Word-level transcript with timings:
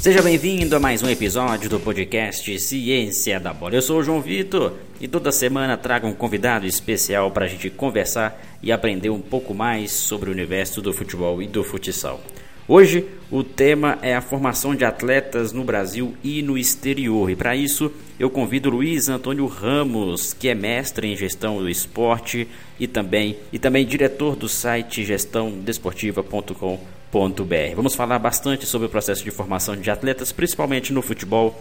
Seja 0.00 0.22
bem-vindo 0.22 0.76
a 0.76 0.80
mais 0.80 1.02
um 1.02 1.10
episódio 1.10 1.68
do 1.68 1.80
podcast 1.80 2.56
Ciência 2.60 3.40
da 3.40 3.52
Bola. 3.52 3.74
Eu 3.74 3.82
sou 3.82 3.98
o 3.98 4.02
João 4.02 4.20
Vitor 4.20 4.74
e 5.00 5.08
toda 5.08 5.32
semana 5.32 5.76
trago 5.76 6.06
um 6.06 6.14
convidado 6.14 6.64
especial 6.66 7.32
para 7.32 7.46
a 7.46 7.48
gente 7.48 7.68
conversar 7.68 8.40
e 8.62 8.70
aprender 8.70 9.10
um 9.10 9.20
pouco 9.20 9.52
mais 9.52 9.90
sobre 9.90 10.30
o 10.30 10.32
universo 10.32 10.80
do 10.80 10.92
futebol 10.92 11.42
e 11.42 11.48
do 11.48 11.64
futsal. 11.64 12.20
Hoje 12.68 13.06
o 13.28 13.42
tema 13.42 13.98
é 14.00 14.14
a 14.14 14.20
formação 14.20 14.72
de 14.72 14.84
atletas 14.84 15.52
no 15.52 15.64
Brasil 15.64 16.14
e 16.22 16.42
no 16.42 16.56
exterior. 16.56 17.28
E 17.28 17.34
para 17.34 17.56
isso 17.56 17.90
eu 18.20 18.30
convido 18.30 18.70
Luiz 18.70 19.08
Antônio 19.08 19.46
Ramos, 19.46 20.32
que 20.32 20.46
é 20.46 20.54
mestre 20.54 21.08
em 21.08 21.16
gestão 21.16 21.58
do 21.58 21.68
esporte 21.68 22.46
e 22.78 22.86
também 22.86 23.36
e 23.52 23.58
também 23.58 23.84
diretor 23.84 24.36
do 24.36 24.48
site 24.48 25.04
gestãodesportiva.com.br. 25.04 26.97
Vamos 27.74 27.94
falar 27.94 28.18
bastante 28.18 28.66
sobre 28.66 28.86
o 28.86 28.90
processo 28.90 29.24
de 29.24 29.30
formação 29.30 29.76
de 29.76 29.90
atletas, 29.90 30.30
principalmente 30.30 30.92
no 30.92 31.00
futebol 31.00 31.58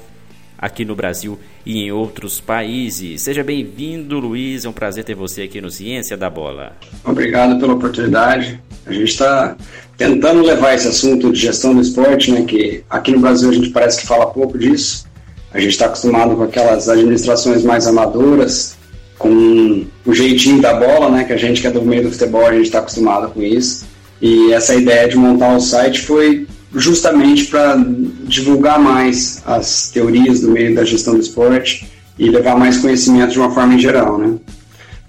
aqui 0.58 0.84
no 0.84 0.96
Brasil 0.96 1.38
e 1.66 1.84
em 1.84 1.92
outros 1.92 2.42
países. 2.42 3.22
Seja 3.22 3.44
bem-vindo, 3.44 4.20
Luiz. 4.20 4.66
É 4.66 4.70
um 4.70 4.74
prazer 4.74 5.04
ter 5.04 5.16
você 5.16 5.44
aqui 5.44 5.62
no 5.62 5.70
Ciência 5.70 6.18
da 6.18 6.30
Bola. 6.30 6.76
Obrigado 7.04 7.60
pela 7.60 7.74
oportunidade. 7.74 8.60
A 8.86 8.92
gente 8.92 9.10
está 9.10 9.56
tentando 9.98 10.42
levar 10.42 10.74
esse 10.74 10.88
assunto 10.88 11.32
de 11.32 11.40
gestão 11.40 11.76
do 11.76 11.82
esporte, 11.82 12.32
né, 12.32 12.44
que 12.44 12.84
aqui 12.90 13.12
no 13.12 13.20
Brasil 13.20 13.50
a 13.50 13.54
gente 13.54 13.70
parece 13.70 14.02
que 14.02 14.08
fala 14.08 14.26
pouco 14.28 14.58
disso. 14.58 15.06
A 15.52 15.60
gente 15.60 15.72
está 15.72 15.86
acostumado 15.86 16.36
com 16.36 16.44
aquelas 16.44 16.90
administrações 16.90 17.64
mais 17.64 17.88
amadoras, 17.88 18.76
com 19.18 19.86
o 20.06 20.14
jeitinho 20.14 20.62
da 20.62 20.74
bola, 20.74 21.10
né, 21.10 21.24
que 21.24 21.34
a 21.34 21.38
gente 21.38 21.62
que 21.62 21.68
é 21.68 21.72
do 21.72 21.82
meio 21.82 22.04
do 22.04 22.12
futebol, 22.12 22.46
a 22.46 22.54
gente 22.54 22.66
está 22.66 22.80
acostumado 22.80 23.32
com 23.32 23.42
isso. 23.42 23.86
E 24.22 24.52
essa 24.52 24.76
ideia 24.76 25.08
de 25.08 25.16
montar 25.16 25.56
o 25.56 25.60
site 25.60 26.02
foi 26.02 26.48
justamente 26.74 27.46
para 27.46 27.78
divulgar 28.24 28.80
mais 28.80 29.42
as 29.46 29.90
teorias 29.90 30.42
do 30.42 30.52
meio 30.52 30.76
da 30.76 30.84
gestão 30.84 31.14
do 31.14 31.20
esporte 31.20 31.88
e 32.18 32.30
levar 32.30 32.58
mais 32.58 32.78
conhecimento 32.78 33.32
de 33.32 33.40
uma 33.40 33.52
forma 33.52 33.76
em 33.76 33.80
geral, 33.80 34.18
né? 34.18 34.36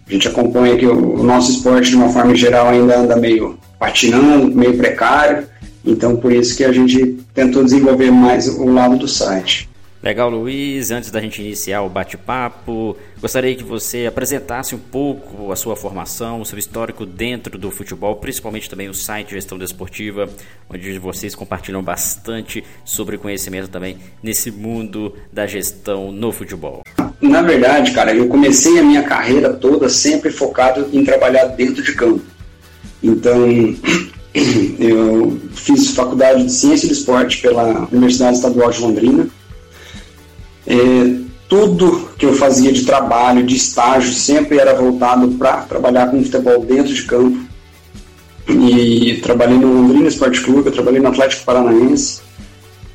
A 0.09 0.13
gente 0.13 0.29
acompanha 0.29 0.77
que 0.77 0.87
o 0.87 1.23
nosso 1.23 1.51
esporte 1.51 1.91
de 1.91 1.97
uma 1.97 2.09
forma 2.09 2.33
em 2.33 2.37
geral 2.37 2.69
ainda 2.69 2.99
anda 2.99 3.17
meio 3.17 3.59
patinando, 3.79 4.55
meio 4.55 4.77
precário, 4.77 5.47
então 5.85 6.17
por 6.17 6.33
isso 6.33 6.57
que 6.57 6.65
a 6.65 6.73
gente 6.73 7.19
tentou 7.35 7.63
desenvolver 7.63 8.11
mais 8.11 8.49
o 8.49 8.67
lado 8.71 8.97
do 8.97 9.07
site. 9.07 9.68
Legal, 10.01 10.31
Luiz. 10.31 10.93
Antes 10.93 11.11
da 11.11 11.21
gente 11.21 11.43
iniciar 11.43 11.83
o 11.83 11.89
bate-papo, 11.89 12.97
gostaria 13.21 13.55
que 13.57 13.65
você 13.65 14.07
apresentasse 14.07 14.73
um 14.75 14.79
pouco 14.79 15.51
a 15.51 15.57
sua 15.57 15.75
formação, 15.75 16.41
o 16.41 16.45
seu 16.45 16.57
histórico 16.57 17.05
dentro 17.05 17.59
do 17.59 17.69
futebol, 17.71 18.15
principalmente 18.17 18.71
também 18.71 18.89
o 18.89 18.95
site 18.95 19.33
Gestão 19.33 19.59
Desportiva, 19.59 20.29
onde 20.71 20.99
vocês 21.01 21.35
compartilham 21.35 21.83
bastante 21.83 22.63
sobre 22.85 23.19
conhecimento 23.19 23.69
também 23.69 23.99
nesse 24.23 24.53
mundo 24.53 25.15
da 25.33 25.47
gestão 25.49 26.13
no 26.13 26.31
futebol. 26.31 26.83
Na 27.21 27.43
verdade, 27.43 27.91
cara, 27.91 28.15
eu 28.15 28.29
comecei 28.29 28.79
a 28.79 28.83
minha 28.83 29.03
carreira 29.03 29.53
toda 29.53 29.89
sempre 29.89 30.31
focado 30.31 30.89
em 30.93 31.05
trabalhar 31.05 31.47
dentro 31.47 31.83
de 31.83 31.93
campo. 31.97 32.23
Então, 33.03 33.49
eu 34.79 35.41
fiz 35.55 35.91
faculdade 35.91 36.45
de 36.45 36.53
Ciência 36.53 36.87
do 36.87 36.95
Esporte 36.95 37.43
pela 37.43 37.89
Universidade 37.91 38.37
Estadual 38.37 38.71
de 38.71 38.81
Londrina 38.81 39.38
é, 40.69 41.15
tudo 41.49 42.11
que 42.19 42.27
eu 42.27 42.35
fazia 42.35 42.71
de 42.71 42.85
trabalho, 42.85 43.43
de 43.43 43.57
estágio, 43.57 44.13
sempre 44.13 44.59
era 44.59 44.75
voltado 44.75 45.29
para 45.29 45.63
trabalhar 45.63 46.11
com 46.11 46.23
futebol 46.23 46.63
dentro 46.63 46.93
de 46.93 47.03
campo. 47.05 47.39
E 48.47 49.19
trabalhei 49.23 49.59
no 49.59 49.73
Londrina 49.73 50.09
Esporte 50.09 50.43
Clube, 50.43 50.71
trabalhei 50.71 51.01
no 51.01 51.09
Atlético 51.09 51.45
Paranaense, 51.45 52.21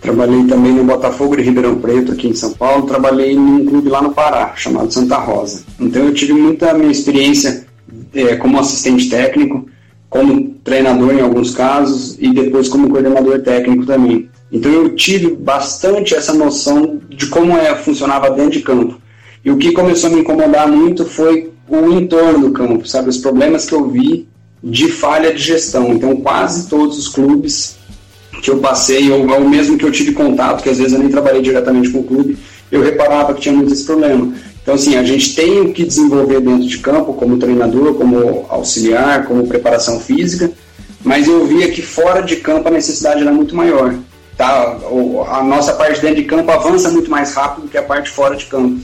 trabalhei 0.02 0.46
também 0.46 0.72
no 0.72 0.84
Botafogo 0.84 1.36
de 1.36 1.44
Ribeirão 1.44 1.76
Preto, 1.76 2.12
aqui 2.12 2.28
em 2.28 2.36
São 2.36 2.54
Paulo, 2.54 2.86
trabalhei 2.86 3.36
num 3.36 3.66
clube 3.66 3.90
lá 3.90 4.02
no 4.02 4.14
Pará, 4.14 4.53
chamado 4.56 4.92
Santa 4.92 5.18
Rosa. 5.18 5.64
Então 5.80 6.06
eu 6.06 6.14
tive 6.14 6.34
muita 6.34 6.74
minha 6.74 6.92
experiência 6.92 7.66
é, 8.14 8.36
como 8.36 8.59
assistente 8.59 9.09
técnico, 9.09 9.68
como 10.09 10.56
treinador 10.64 11.14
em 11.14 11.22
alguns 11.22 11.56
casos 11.56 12.18
e 12.20 12.31
depois 12.31 12.70
como 12.70 12.90
coordenador 12.90 13.42
técnico 13.42 13.86
também. 13.86 14.30
Então 14.53 14.72
eu 14.72 14.96
tive 14.96 15.34
bastante 15.34 16.14
essa 16.14 16.31
noção 16.31 17.02
de 17.09 17.25
como 17.25 17.58
é, 17.58 17.75
funcionava 17.75 18.30
dentro 18.30 18.52
de 18.52 18.62
campo. 18.62 19.02
E 19.44 19.50
o 19.50 19.58
que 19.58 19.72
começou 19.72 20.12
a 20.12 20.14
me 20.14 20.22
incomodar 20.22 20.68
muito 20.68 21.06
foi 21.06 21.52
o 21.68 21.91
entorno 21.91 22.47
do 22.47 22.52
campo, 22.52 22.88
sabe? 22.88 23.09
Os 23.09 23.18
problemas 23.18 23.66
que 23.66 23.74
eu 23.74 23.90
vi 23.90 24.28
de 24.64 24.90
falha 24.90 25.34
de 25.34 25.41
gestão. 25.41 25.91
Então 25.91 26.16
quase 26.18 26.69
todos 26.69 27.00
os 27.00 27.08
clubes 27.08 27.78
que 28.44 28.52
eu 28.52 28.59
passei, 28.59 29.09
ou, 29.09 29.28
ou 29.28 29.50
mesmo 29.50 29.75
que 29.75 29.86
eu 29.86 29.91
tive 29.91 30.12
contato, 30.12 30.62
que 30.62 30.70
às 30.70 30.78
vezes 30.78 30.94
eu 30.94 31.00
nem 31.00 31.09
trabalhei 31.09 31.41
diretamente 31.41 31.90
com 31.90 32.00
o 32.00 32.03
clube, 32.03 32.38
eu 32.72 32.84
reparava 32.84 33.34
que 33.34 33.41
tinha 33.41 33.56
muito 33.56 33.74
esse 33.74 33.85
problema. 33.85 34.34
Então, 34.62 34.75
assim, 34.75 34.97
a 34.97 35.03
gente 35.03 35.34
tem 35.34 35.62
o 35.62 35.74
que 35.74 35.84
desenvolver 35.84 36.41
dentro 36.41 36.68
de 36.68 36.78
campo, 36.78 37.14
como 37.14 37.38
treinador, 37.38 37.96
como 37.96 38.46
auxiliar, 38.50 39.25
como 39.25 39.47
preparação 39.47 40.00
física, 40.00 40.52
mas 41.03 41.28
eu 41.28 41.46
via 41.47 41.72
que 41.72 41.81
fora 41.81 42.22
de 42.22 42.38
campo 42.38 42.68
a 42.68 42.72
necessidade 42.72 43.22
era 43.22 43.31
muito 43.31 43.56
maior 43.56 43.96
tá? 44.38 44.78
A 45.30 45.44
nossa 45.44 45.74
parte 45.74 46.02
dentro 46.02 46.18
de 46.18 46.26
campo 46.26 46.52
avança 46.52 46.90
muito 46.90 47.10
mais 47.10 47.34
rápido 47.34 47.68
que 47.68 47.78
a 47.78 47.84
parte 47.84 48.10
fora 48.10 48.36
de 48.36 48.46
campo. 48.46 48.80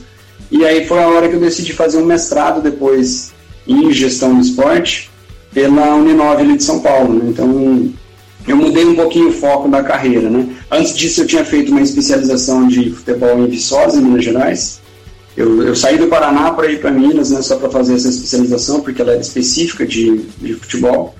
E 0.50 0.64
aí 0.64 0.86
foi 0.86 1.02
a 1.02 1.08
hora 1.08 1.28
que 1.28 1.34
eu 1.34 1.40
decidi 1.40 1.72
fazer 1.72 1.98
um 1.98 2.04
mestrado 2.04 2.60
depois 2.60 3.32
em 3.66 3.92
gestão 3.92 4.34
do 4.34 4.40
esporte 4.40 5.10
pela 5.52 5.94
Uninove 5.94 6.42
ali 6.42 6.56
de 6.56 6.64
São 6.64 6.80
Paulo. 6.80 7.14
Né? 7.14 7.30
Então 7.30 7.92
eu 8.46 8.56
mudei 8.56 8.84
um 8.84 8.94
pouquinho 8.94 9.28
o 9.28 9.32
foco 9.32 9.68
da 9.68 9.82
carreira. 9.82 10.28
Né? 10.28 10.48
Antes 10.70 10.96
disso 10.96 11.22
eu 11.22 11.26
tinha 11.26 11.44
feito 11.44 11.70
uma 11.70 11.82
especialização 11.82 12.66
de 12.66 12.90
futebol 12.90 13.38
em 13.38 13.46
Viçosa, 13.46 13.98
em 13.98 14.02
Minas 14.02 14.24
Gerais. 14.24 14.80
Eu, 15.36 15.62
eu 15.62 15.76
saí 15.76 15.96
do 15.96 16.08
Paraná 16.08 16.50
para 16.50 16.70
ir 16.70 16.80
para 16.80 16.90
Minas, 16.90 17.30
né, 17.30 17.40
só 17.40 17.56
para 17.56 17.70
fazer 17.70 17.94
essa 17.94 18.08
especialização, 18.08 18.80
porque 18.80 19.00
ela 19.00 19.12
era 19.12 19.20
específica 19.20 19.86
de, 19.86 20.18
de 20.38 20.54
futebol. 20.54 21.14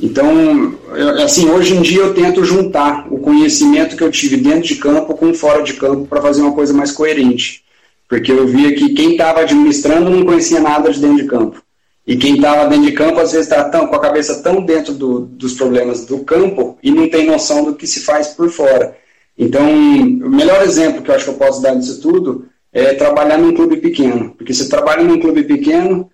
Então, 0.00 0.74
assim, 1.22 1.48
hoje 1.48 1.74
em 1.74 1.82
dia 1.82 2.00
eu 2.00 2.14
tento 2.14 2.44
juntar 2.44 3.06
o 3.10 3.18
conhecimento 3.18 3.96
que 3.96 4.02
eu 4.02 4.10
tive 4.10 4.36
dentro 4.36 4.62
de 4.62 4.76
campo 4.76 5.14
com 5.14 5.32
fora 5.32 5.62
de 5.62 5.74
campo 5.74 6.06
para 6.06 6.20
fazer 6.20 6.42
uma 6.42 6.52
coisa 6.52 6.72
mais 6.72 6.90
coerente. 6.90 7.62
Porque 8.08 8.30
eu 8.30 8.46
via 8.46 8.74
que 8.74 8.94
quem 8.94 9.12
estava 9.12 9.40
administrando 9.40 10.10
não 10.10 10.24
conhecia 10.24 10.60
nada 10.60 10.92
de 10.92 11.00
dentro 11.00 11.16
de 11.16 11.28
campo. 11.28 11.62
E 12.06 12.16
quem 12.16 12.34
estava 12.34 12.68
dentro 12.68 12.86
de 12.86 12.92
campo, 12.92 13.20
às 13.20 13.32
vezes, 13.32 13.50
está 13.50 13.86
com 13.86 13.94
a 13.94 14.00
cabeça 14.00 14.42
tão 14.42 14.60
dentro 14.60 14.92
do, 14.92 15.20
dos 15.20 15.54
problemas 15.54 16.04
do 16.04 16.18
campo 16.18 16.76
e 16.82 16.90
não 16.90 17.08
tem 17.08 17.26
noção 17.26 17.64
do 17.64 17.74
que 17.74 17.86
se 17.86 18.00
faz 18.00 18.28
por 18.28 18.50
fora. 18.50 18.96
Então, 19.38 19.64
o 19.64 20.28
melhor 20.28 20.62
exemplo 20.62 21.00
que 21.00 21.10
eu 21.10 21.14
acho 21.14 21.24
que 21.24 21.30
eu 21.30 21.34
posso 21.34 21.62
dar 21.62 21.74
disso 21.74 22.00
tudo 22.02 22.46
é 22.72 22.94
trabalhar 22.94 23.38
num 23.38 23.54
clube 23.54 23.76
pequeno. 23.76 24.34
Porque 24.36 24.52
se 24.52 24.68
trabalha 24.68 25.04
num 25.04 25.20
clube 25.20 25.44
pequeno, 25.44 26.10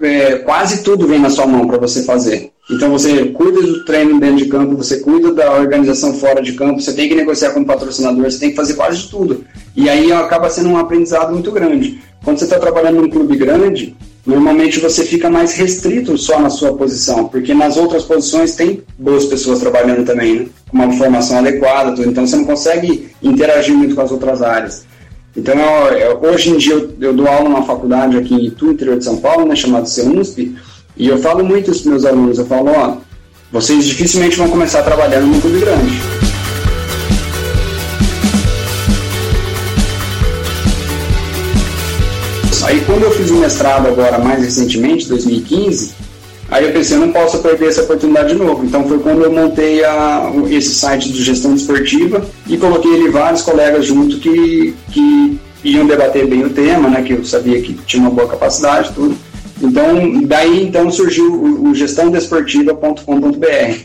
é, 0.00 0.36
quase 0.38 0.82
tudo 0.82 1.06
vem 1.06 1.18
na 1.18 1.30
sua 1.30 1.46
mão 1.46 1.66
para 1.66 1.78
você 1.78 2.04
fazer. 2.04 2.52
Então 2.70 2.88
você 2.90 3.26
cuida 3.26 3.60
do 3.60 3.84
treino 3.84 4.20
dentro 4.20 4.36
de 4.36 4.46
campo, 4.46 4.76
você 4.76 4.98
cuida 5.00 5.32
da 5.34 5.52
organização 5.54 6.14
fora 6.14 6.40
de 6.40 6.52
campo, 6.52 6.80
você 6.80 6.92
tem 6.92 7.08
que 7.08 7.14
negociar 7.16 7.50
com 7.50 7.60
o 7.60 7.66
patrocinador, 7.66 8.30
você 8.30 8.38
tem 8.38 8.50
que 8.50 8.56
fazer 8.56 8.74
quase 8.74 9.08
tudo. 9.08 9.44
E 9.74 9.88
aí 9.88 10.12
acaba 10.12 10.48
sendo 10.48 10.68
um 10.68 10.78
aprendizado 10.78 11.32
muito 11.32 11.50
grande. 11.50 12.00
Quando 12.24 12.38
você 12.38 12.44
está 12.44 12.58
trabalhando 12.58 13.02
num 13.02 13.10
clube 13.10 13.36
grande, 13.36 13.96
normalmente 14.24 14.78
você 14.78 15.04
fica 15.04 15.28
mais 15.28 15.54
restrito 15.54 16.16
só 16.16 16.38
na 16.38 16.48
sua 16.48 16.74
posição, 16.74 17.26
porque 17.26 17.52
nas 17.54 17.76
outras 17.76 18.04
posições 18.04 18.54
tem 18.54 18.82
boas 18.96 19.24
pessoas 19.24 19.58
trabalhando 19.58 20.04
também, 20.04 20.40
né? 20.40 20.46
com 20.70 20.76
uma 20.76 20.92
formação 20.92 21.38
adequada, 21.38 21.92
tudo. 21.92 22.08
então 22.08 22.24
você 22.26 22.36
não 22.36 22.44
consegue 22.44 23.08
interagir 23.20 23.74
muito 23.74 23.96
com 23.96 24.02
as 24.02 24.12
outras 24.12 24.42
áreas. 24.42 24.84
Então, 25.36 25.54
eu, 25.54 26.20
hoje 26.22 26.50
em 26.50 26.56
dia 26.56 26.74
eu, 26.74 26.90
eu, 27.00 27.14
dou 27.14 27.26
aula 27.26 27.48
numa 27.48 27.62
faculdade 27.62 28.16
aqui 28.16 28.34
em 28.34 28.46
Itu, 28.46 28.72
interior 28.72 28.98
de 28.98 29.04
São 29.04 29.16
Paulo, 29.16 29.46
né, 29.46 29.54
chamada 29.54 29.86
CEUNSP, 29.86 30.56
e 30.96 31.08
eu 31.08 31.18
falo 31.18 31.44
muito 31.44 31.70
isso 31.70 31.88
meus 31.88 32.04
alunos, 32.04 32.38
eu 32.38 32.46
falo, 32.46 32.70
ó, 32.70 32.96
vocês 33.52 33.84
dificilmente 33.84 34.36
vão 34.36 34.48
começar 34.48 34.82
trabalhando 34.82 35.26
num 35.26 35.40
clube 35.40 35.58
grande. 35.58 36.00
Aí 42.70 42.80
quando 42.86 43.02
eu 43.02 43.10
fiz 43.10 43.30
o 43.30 43.34
mestrado 43.34 43.88
agora, 43.88 44.18
mais 44.18 44.44
recentemente, 44.44 45.08
2015, 45.08 45.92
aí 46.48 46.66
eu 46.66 46.72
pensei, 46.72 46.96
eu 46.96 47.00
não 47.00 47.10
posso 47.10 47.38
perder 47.38 47.66
essa 47.66 47.82
oportunidade 47.82 48.28
de 48.28 48.34
novo. 48.36 48.64
Então 48.64 48.86
foi 48.86 49.00
quando 49.00 49.24
eu 49.24 49.32
montei 49.32 49.82
a, 49.82 50.30
esse 50.48 50.74
site 50.74 51.10
de 51.10 51.20
gestão 51.24 51.52
esportiva 51.52 52.24
e 52.46 52.56
coloquei 52.56 52.94
ali 52.94 53.08
vários 53.08 53.42
colegas 53.42 53.86
junto 53.86 54.18
que, 54.18 54.76
que 54.92 55.40
iam 55.64 55.84
debater 55.84 56.28
bem 56.28 56.44
o 56.44 56.50
tema, 56.50 56.88
né, 56.88 57.02
que 57.02 57.14
eu 57.14 57.24
sabia 57.24 57.60
que 57.60 57.74
tinha 57.86 58.02
uma 58.02 58.10
boa 58.10 58.28
capacidade, 58.28 58.92
tudo. 58.94 59.16
Então, 59.60 60.22
daí 60.22 60.64
então 60.64 60.90
surgiu 60.90 61.32
o, 61.32 61.74
gestãodesportiva.com.br. 61.74 63.78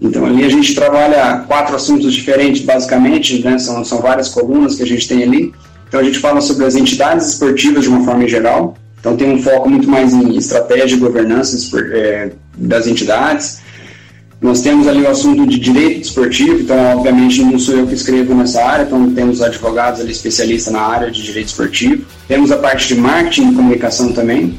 Então, 0.00 0.26
ali 0.26 0.44
a 0.44 0.48
gente 0.48 0.74
trabalha 0.74 1.44
quatro 1.46 1.76
assuntos 1.76 2.12
diferentes, 2.12 2.62
basicamente, 2.62 3.42
né? 3.42 3.58
são, 3.58 3.84
são 3.84 4.00
várias 4.00 4.28
colunas 4.28 4.76
que 4.76 4.82
a 4.82 4.86
gente 4.86 5.08
tem 5.08 5.22
ali. 5.22 5.52
Então, 5.88 6.00
a 6.00 6.02
gente 6.02 6.18
fala 6.18 6.40
sobre 6.40 6.64
as 6.64 6.74
entidades 6.74 7.28
esportivas 7.28 7.82
de 7.82 7.88
uma 7.88 8.04
forma 8.04 8.26
geral. 8.26 8.74
Então, 8.98 9.16
tem 9.16 9.32
um 9.32 9.42
foco 9.42 9.68
muito 9.68 9.88
mais 9.88 10.12
em 10.12 10.36
estratégia 10.36 10.96
e 10.96 10.98
governança 10.98 11.56
é, 11.92 12.32
das 12.56 12.86
entidades. 12.86 13.60
Nós 14.40 14.60
temos 14.60 14.88
ali 14.88 15.02
o 15.02 15.08
assunto 15.08 15.46
de 15.46 15.56
direito 15.56 16.00
desportivo, 16.00 16.60
então, 16.60 16.96
obviamente, 16.96 17.40
não 17.42 17.56
sou 17.60 17.76
eu 17.76 17.86
que 17.86 17.94
escrevo 17.94 18.34
nessa 18.34 18.64
área, 18.64 18.82
então 18.82 19.08
temos 19.14 19.40
advogados 19.40 20.00
ali 20.00 20.10
especialistas 20.10 20.72
na 20.72 20.80
área 20.80 21.12
de 21.12 21.22
direito 21.22 21.46
esportivo. 21.46 22.04
Temos 22.26 22.50
a 22.50 22.56
parte 22.56 22.88
de 22.88 23.00
marketing 23.00 23.52
e 23.52 23.54
comunicação 23.54 24.12
também. 24.12 24.58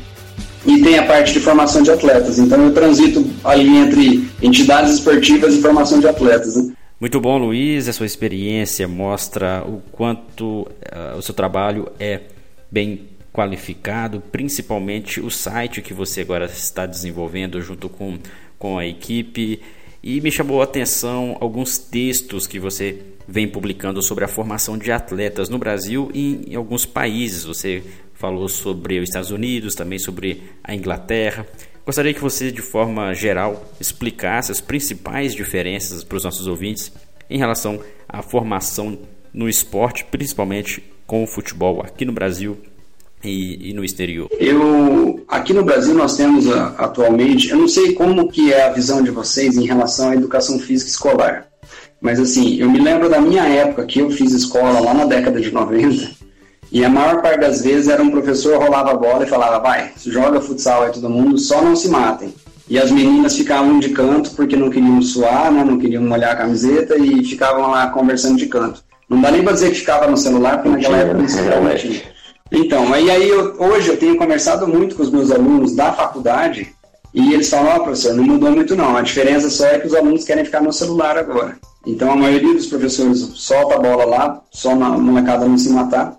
E 0.66 0.82
tem 0.82 0.98
a 0.98 1.06
parte 1.06 1.34
de 1.34 1.40
formação 1.40 1.84
de 1.84 1.92
atletas. 1.92 2.40
Então, 2.40 2.64
eu 2.64 2.74
transito 2.74 3.26
ali 3.44 3.78
entre 3.78 4.28
entidades 4.42 4.94
esportivas 4.94 5.54
e 5.56 5.62
formação 5.62 6.00
de 6.00 6.08
atletas. 6.08 6.56
Né? 6.56 6.74
Muito 7.00 7.20
bom, 7.20 7.38
Luiz. 7.38 7.90
A 7.90 7.94
sua 7.94 8.06
experiência 8.06 8.88
mostra 8.88 9.64
o 9.68 9.82
quanto 9.92 10.62
uh, 10.62 11.18
o 11.18 11.22
seu 11.22 11.34
trabalho 11.34 11.92
é 12.00 12.22
bem 12.72 13.10
qualificado, 13.34 14.22
principalmente 14.32 15.20
o 15.20 15.30
site 15.30 15.82
que 15.82 15.94
você 15.94 16.22
agora 16.22 16.46
está 16.46 16.86
desenvolvendo 16.86 17.60
junto 17.62 17.90
com 17.90 18.18
com 18.64 18.78
a 18.78 18.88
equipe 18.88 19.60
e 20.02 20.22
me 20.22 20.32
chamou 20.32 20.62
a 20.62 20.64
atenção 20.64 21.36
alguns 21.42 21.78
textos 21.78 22.48
que 22.48 22.58
você 22.58 22.98
vem 23.28 23.48
publicando 23.48 24.02
sobre 24.02 24.24
a 24.24 24.28
formação 24.28 24.78
de 24.78 24.92
atletas 24.92 25.50
no 25.50 25.58
Brasil 25.58 26.10
e 26.14 26.52
em 26.52 26.56
alguns 26.56 26.86
países. 26.86 27.44
Você 27.44 27.84
falou 28.14 28.48
sobre 28.48 29.00
os 29.00 29.10
Estados 29.10 29.32
Unidos, 29.32 29.76
também 29.76 30.00
sobre 30.00 30.44
a 30.64 30.74
Inglaterra. 30.74 31.46
Gostaria 31.86 32.14
que 32.14 32.22
você, 32.22 32.52
de 32.52 32.62
forma 32.62 33.14
geral, 33.14 33.70
explicasse 33.80 34.52
as 34.52 34.62
principais 34.62 35.36
diferenças 35.36 36.04
para 36.04 36.16
os 36.16 36.24
nossos 36.24 36.48
ouvintes 36.48 36.92
em 37.30 37.38
relação 37.38 37.82
à 38.08 38.22
formação 38.22 38.98
no 39.34 39.50
esporte, 39.50 40.06
principalmente 40.06 40.84
com 41.06 41.24
o 41.24 41.28
futebol 41.28 41.82
aqui 41.82 42.06
no 42.06 42.14
Brasil 42.14 42.58
e, 43.24 43.70
e, 43.70 43.74
no 43.74 43.84
exterior? 43.84 44.30
Eu 44.40 45.24
aqui 45.28 45.54
no 45.54 45.64
Brasil 45.64 45.94
nós 45.94 46.16
temos 46.16 46.50
ah, 46.50 46.76
atualmente, 46.78 47.50
eu 47.50 47.58
não 47.58 47.68
sei 47.68 47.94
como 47.94 48.30
que 48.30 48.54
é 48.54 48.66
a 48.66 48.70
visão 48.72 49.04
de 49.04 49.12
vocês 49.12 49.58
em 49.58 49.66
relação 49.66 50.10
à 50.10 50.16
educação 50.16 50.60
física 50.60 50.90
escolar, 50.90 51.48
mas 52.04 52.20
assim 52.20 52.58
eu 52.60 52.70
me 52.70 52.80
lembro 52.80 53.10
da 53.10 53.20
minha 53.20 53.46
época 53.46 53.86
que 53.86 53.98
eu 53.98 54.12
fiz 54.12 54.32
escola 54.32 54.80
lá 54.80 54.94
na 54.94 55.06
década 55.06 55.42
de 55.42 55.52
90 55.52 56.12
e 56.72 56.86
a 56.86 56.90
maior 56.90 57.24
parte 57.24 57.40
das 57.40 57.64
vezes 57.64 57.88
era 57.88 58.04
um 58.04 58.12
professor 58.12 58.62
rolava 58.62 58.92
a 58.92 58.96
bola 58.96 59.24
e 59.24 59.30
falava 59.30 59.60
vai 59.60 59.92
joga 60.06 60.40
futsal 60.40 60.84
aí 60.84 60.92
todo 60.92 61.10
mundo 61.10 61.40
só 61.40 61.64
não 61.64 61.76
se 61.76 61.90
matem 61.90 62.32
e 62.70 62.80
as 62.80 62.92
meninas 62.92 63.36
ficavam 63.36 63.80
de 63.80 63.90
canto 63.90 64.32
porque 64.32 64.56
não 64.56 64.70
queriam 64.70 65.02
suar, 65.02 65.52
né, 65.52 65.64
não 65.64 65.78
queriam 65.78 66.02
molhar 66.04 66.32
a 66.32 66.36
camiseta 66.36 66.98
e 66.98 67.24
ficavam 67.24 67.70
lá 67.70 67.88
conversando 67.88 68.38
de 68.38 68.46
canto. 68.48 68.84
Não 69.10 69.22
dá 69.22 69.30
nem 69.30 69.44
para 69.44 69.54
dizer 69.54 69.70
que 69.72 69.80
ficava 69.80 70.08
no 70.08 70.18
celular, 70.18 70.56
porque 70.56 70.70
naquela 70.70 70.98
época 70.98 71.18
não 71.18 71.26
tinha. 71.76 72.02
Então, 72.52 72.94
aí, 72.94 73.12
aí 73.12 73.28
eu, 73.28 73.56
hoje 73.60 73.90
eu 73.90 73.98
tenho 73.98 74.18
conversado 74.18 74.68
muito 74.68 74.96
com 74.96 75.04
os 75.04 75.12
meus 75.12 75.30
alunos 75.30 75.76
da 75.76 75.92
faculdade 75.92 76.74
e 77.14 77.34
eles 77.34 77.50
falam, 77.50 77.74
ó, 77.74 77.76
oh, 77.76 77.84
professor, 77.84 78.14
não 78.14 78.24
mudou 78.24 78.52
muito 78.52 78.76
não, 78.76 78.96
a 78.96 79.02
diferença 79.02 79.50
só 79.50 79.68
é 79.68 79.80
que 79.80 79.88
os 79.88 79.94
alunos 79.94 80.24
querem 80.24 80.46
ficar 80.46 80.62
no 80.62 80.72
celular 80.72 81.18
agora. 81.18 81.58
Então 81.86 82.12
a 82.12 82.16
maioria 82.16 82.54
dos 82.54 82.68
professores 82.68 83.20
solta 83.36 83.76
a 83.76 83.80
bola 83.80 84.06
lá, 84.06 84.42
só 84.52 84.76
na 84.76 84.90
molecada 84.90 85.46
não 85.46 85.58
se 85.58 85.70
matar. 85.70 86.18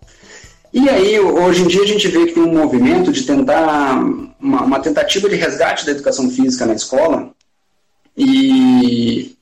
E 0.73 0.89
aí, 0.89 1.21
hoje 1.21 1.63
em 1.63 1.69
dia, 1.69 1.83
a 1.83 1.87
gente 1.87 2.09
vê 2.09 2.27
que 2.27 2.33
tem 2.33 2.43
um 2.43 2.53
movimento 2.53 3.13
de 3.13 3.23
tentar, 3.23 3.95
uma, 4.41 4.63
uma 4.63 4.81
tentativa 4.81 5.29
de 5.29 5.37
resgate 5.37 5.87
da 5.87 5.93
educação 5.93 6.29
física 6.29 6.67
na 6.67 6.75
escola, 6.75 7.31
e 8.17 9.35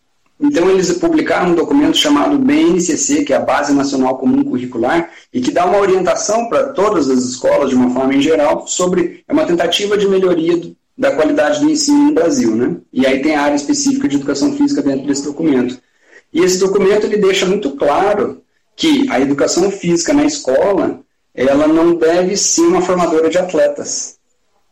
então, 0.44 0.68
eles 0.68 0.92
publicaram 0.94 1.52
um 1.52 1.54
documento 1.54 1.96
chamado 1.96 2.36
BNCC, 2.36 3.22
que 3.22 3.32
é 3.32 3.36
a 3.36 3.40
Base 3.40 3.72
Nacional 3.72 4.18
Comum 4.18 4.42
Curricular, 4.42 5.08
e 5.32 5.40
que 5.40 5.52
dá 5.52 5.64
uma 5.64 5.78
orientação 5.78 6.48
para 6.48 6.72
todas 6.72 7.08
as 7.08 7.20
escolas, 7.20 7.70
de 7.70 7.76
uma 7.76 7.90
forma 7.90 8.12
em 8.12 8.20
geral, 8.20 8.66
sobre 8.66 9.22
é 9.28 9.32
uma 9.32 9.46
tentativa 9.46 9.96
de 9.96 10.08
melhoria 10.08 10.56
do, 10.56 10.76
da 10.98 11.14
qualidade 11.14 11.60
do 11.60 11.70
ensino 11.70 12.06
no 12.06 12.12
Brasil. 12.12 12.56
Né? 12.56 12.76
E 12.92 13.06
aí 13.06 13.22
tem 13.22 13.36
a 13.36 13.42
área 13.42 13.54
específica 13.54 14.08
de 14.08 14.16
educação 14.16 14.52
física 14.56 14.82
dentro 14.82 15.06
desse 15.06 15.22
documento. 15.22 15.80
E 16.32 16.40
esse 16.40 16.58
documento 16.58 17.04
ele 17.06 17.18
deixa 17.18 17.46
muito 17.46 17.72
claro 17.72 18.42
que 18.74 19.08
a 19.10 19.20
educação 19.20 19.70
física 19.70 20.12
na 20.12 20.24
escola 20.24 21.00
ela 21.34 21.66
não 21.66 21.94
deve 21.94 22.36
ser 22.36 22.62
uma 22.62 22.82
formadora 22.82 23.28
de 23.28 23.38
atletas. 23.38 24.16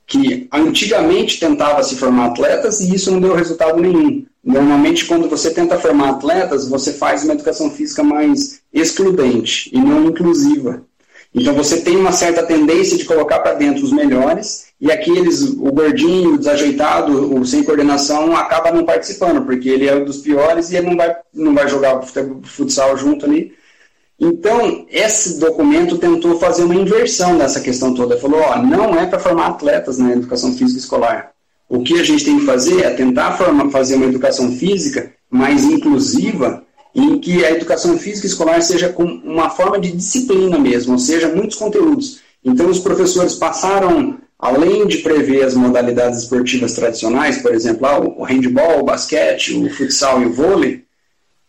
Que 0.07 0.49
antigamente 0.53 1.39
tentava 1.39 1.83
se 1.83 1.97
formar 1.97 2.27
atletas 2.27 2.81
e 2.81 2.95
isso 2.95 3.11
não 3.11 3.21
deu 3.21 3.35
resultado 3.35 3.81
nenhum. 3.81 4.27
Normalmente, 4.43 5.05
quando 5.05 5.29
você 5.29 5.51
tenta 5.51 5.79
formar 5.79 6.11
atletas, 6.11 6.69
você 6.69 6.95
faz 6.95 7.25
uma 7.25 7.35
educação 7.35 7.71
física 7.71 8.03
mais 8.03 8.61
excludente 8.73 9.71
e 9.73 9.79
não 9.79 10.07
inclusiva. 10.07 10.83
Então, 11.33 11.55
você 11.55 11.83
tem 11.83 11.97
uma 11.97 12.11
certa 12.11 12.43
tendência 12.43 12.97
de 12.97 13.05
colocar 13.05 13.41
para 13.41 13.55
dentro 13.55 13.85
os 13.85 13.93
melhores 13.93 14.70
e 14.81 14.91
aqueles, 14.91 15.43
o 15.43 15.71
gordinho, 15.73 16.35
o 16.35 16.39
desajeitado, 16.39 17.35
o 17.35 17.45
sem 17.45 17.63
coordenação, 17.63 18.35
acaba 18.35 18.73
não 18.73 18.85
participando, 18.85 19.45
porque 19.45 19.69
ele 19.69 19.87
é 19.87 19.95
um 19.95 20.05
dos 20.05 20.19
piores 20.19 20.71
e 20.71 20.77
ele 20.77 20.89
não 20.89 20.97
vai, 20.97 21.17
não 21.35 21.55
vai 21.55 21.69
jogar 21.69 22.01
futsal 22.45 22.97
junto 22.97 23.27
ali. 23.27 23.53
Então, 24.19 24.87
esse 24.91 25.39
documento 25.39 25.99
tentou 25.99 26.39
fazer 26.39 26.65
uma 26.65 26.75
inversão 26.75 27.39
dessa 27.39 27.61
questão 27.61 27.95
toda. 27.95 28.19
Falou: 28.19 28.41
ó, 28.41 28.63
não 28.63 28.95
é 28.95 29.07
para 29.07 29.19
formar 29.19 29.49
atletas 29.49 29.99
na 29.99 30.13
educação 30.13 30.55
física 30.55 30.79
escolar. 30.79 31.33
O 31.69 31.83
que 31.83 31.99
a 31.99 32.03
gente 32.03 32.25
tem 32.25 32.39
que 32.39 32.45
fazer 32.45 32.83
é 32.83 32.91
tentar 32.91 33.39
fazer 33.71 33.95
uma 33.95 34.07
educação 34.07 34.51
física 34.53 35.13
mais 35.31 35.65
inclusiva, 35.65 36.65
em 36.95 37.19
que 37.19 37.45
a 37.45 37.53
educação 37.53 37.97
física 37.97 38.27
escolar 38.27 38.61
seja 38.61 38.89
com 38.89 39.05
uma 39.05 39.49
forma 39.49 39.79
de 39.79 39.93
disciplina 39.93 40.59
mesmo, 40.59 40.95
ou 40.95 40.99
seja, 40.99 41.29
muitos 41.29 41.57
conteúdos. 41.57 42.21
Então, 42.45 42.69
os 42.69 42.81
professores 42.81 43.35
passaram, 43.35 44.19
além 44.41 44.87
de 44.87 44.99
prever 44.99 45.45
as 45.45 45.55
modalidades 45.55 46.21
esportivas 46.21 46.75
tradicionais, 46.75 47.39
por 47.39 47.55
exemplo, 47.55 47.87
ah, 47.87 48.01
o 48.01 48.23
handball, 48.25 48.81
o 48.81 48.85
basquete, 48.85 49.55
o 49.55 49.69
futsal 49.71 50.23
e 50.23 50.27
o 50.27 50.33
vôlei, 50.33 50.83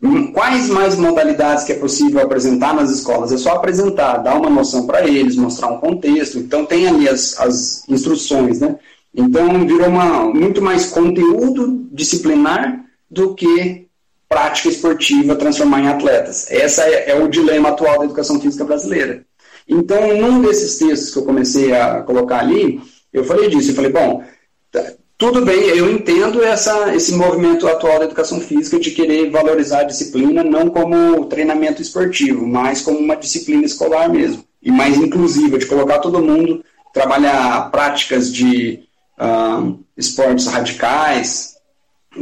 hum, 0.03 0.31
quais 0.33 0.69
mais 0.69 0.95
modalidades 0.97 1.63
que 1.63 1.71
é 1.71 1.75
possível 1.75 2.21
apresentar 2.21 2.73
nas 2.73 2.91
escolas? 2.91 3.31
É 3.31 3.37
só 3.37 3.53
apresentar, 3.53 4.17
dar 4.17 4.35
uma 4.35 4.49
noção 4.49 4.85
para 4.85 5.07
eles, 5.07 5.37
mostrar 5.37 5.67
um 5.67 5.77
contexto. 5.77 6.37
Então, 6.37 6.65
tem 6.65 6.87
ali 6.87 7.07
as, 7.07 7.39
as 7.39 7.87
instruções, 7.87 8.59
né? 8.59 8.77
Então, 9.15 9.65
virou 9.65 9.87
uma, 9.87 10.25
muito 10.25 10.61
mais 10.61 10.87
conteúdo 10.87 11.87
disciplinar 11.91 12.83
do 13.09 13.35
que 13.35 13.87
prática 14.27 14.69
esportiva 14.69 15.35
transformar 15.35 15.81
em 15.81 15.87
atletas. 15.87 16.49
Esse 16.49 16.81
é, 16.81 17.11
é 17.11 17.15
o 17.15 17.27
dilema 17.27 17.69
atual 17.69 17.99
da 17.99 18.05
educação 18.05 18.39
física 18.39 18.63
brasileira. 18.63 19.25
Então, 19.67 20.17
num 20.17 20.41
desses 20.41 20.77
textos 20.77 21.11
que 21.11 21.19
eu 21.19 21.25
comecei 21.25 21.73
a 21.73 22.01
colocar 22.01 22.39
ali, 22.39 22.81
eu 23.13 23.23
falei 23.23 23.49
disso. 23.49 23.71
Eu 23.71 23.75
falei, 23.75 23.91
bom, 23.91 24.23
tá, 24.71 24.93
tudo 25.17 25.45
bem, 25.45 25.61
eu 25.69 25.91
entendo 25.91 26.43
essa, 26.43 26.95
esse 26.95 27.13
movimento 27.13 27.67
atual 27.67 27.99
da 27.99 28.05
educação 28.05 28.39
física 28.39 28.79
de 28.79 28.91
querer 28.91 29.29
valorizar 29.29 29.81
a 29.81 29.83
disciplina 29.83 30.43
não 30.43 30.69
como 30.69 31.25
treinamento 31.25 31.81
esportivo, 31.81 32.47
mas 32.47 32.81
como 32.81 32.97
uma 32.97 33.15
disciplina 33.15 33.63
escolar 33.63 34.09
mesmo. 34.09 34.43
E 34.61 34.71
mais 34.71 34.97
inclusiva, 34.97 35.57
de 35.57 35.67
colocar 35.67 35.99
todo 35.99 36.23
mundo, 36.23 36.63
trabalhar 36.91 37.69
práticas 37.71 38.33
de 38.33 38.83
uh, 39.19 39.79
esportes 39.95 40.47
radicais, 40.47 41.55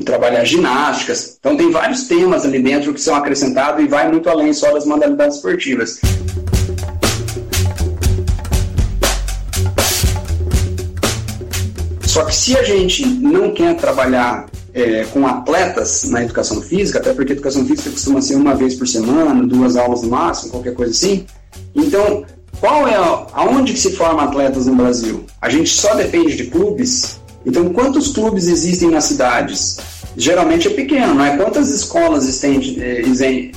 trabalhar 0.05 0.43
ginásticas. 0.43 1.37
Então 1.39 1.55
tem 1.55 1.71
vários 1.71 2.03
temas 2.03 2.45
ali 2.45 2.61
dentro 2.61 2.93
que 2.93 3.01
são 3.01 3.15
acrescentados 3.15 3.83
e 3.83 3.87
vai 3.87 4.09
muito 4.11 4.29
além 4.29 4.53
só 4.53 4.71
das 4.73 4.85
modalidades 4.85 5.37
esportivas. 5.37 5.99
Só 12.09 12.23
que 12.23 12.35
se 12.35 12.57
a 12.57 12.63
gente 12.63 13.05
não 13.05 13.53
quer 13.53 13.75
trabalhar 13.75 14.47
é, 14.73 15.03
com 15.13 15.27
atletas 15.27 16.05
na 16.05 16.23
educação 16.23 16.59
física, 16.59 16.97
até 16.97 17.13
porque 17.13 17.33
a 17.33 17.35
educação 17.35 17.63
física 17.63 17.91
costuma 17.91 18.19
ser 18.19 18.33
uma 18.33 18.55
vez 18.55 18.73
por 18.73 18.87
semana, 18.87 19.45
duas 19.45 19.75
aulas 19.75 20.01
no 20.01 20.09
máximo, 20.09 20.49
qualquer 20.49 20.73
coisa 20.73 20.91
assim, 20.91 21.27
então 21.75 22.25
qual 22.59 22.87
é 22.87 22.95
aonde 23.33 23.73
que 23.73 23.79
se 23.79 23.91
forma 23.91 24.23
atletas 24.23 24.65
no 24.65 24.73
Brasil? 24.73 25.23
A 25.39 25.49
gente 25.49 25.69
só 25.69 25.93
depende 25.93 26.35
de 26.35 26.45
clubes. 26.45 27.19
Então, 27.45 27.69
quantos 27.69 28.11
clubes 28.11 28.47
existem 28.47 28.89
nas 28.89 29.03
cidades? 29.03 29.77
Geralmente 30.17 30.67
é 30.67 30.71
pequeno, 30.71 31.13
não 31.13 31.23
é? 31.23 31.37
Quantas 31.37 31.69
escolas 31.69 32.27
existem, 32.27 33.53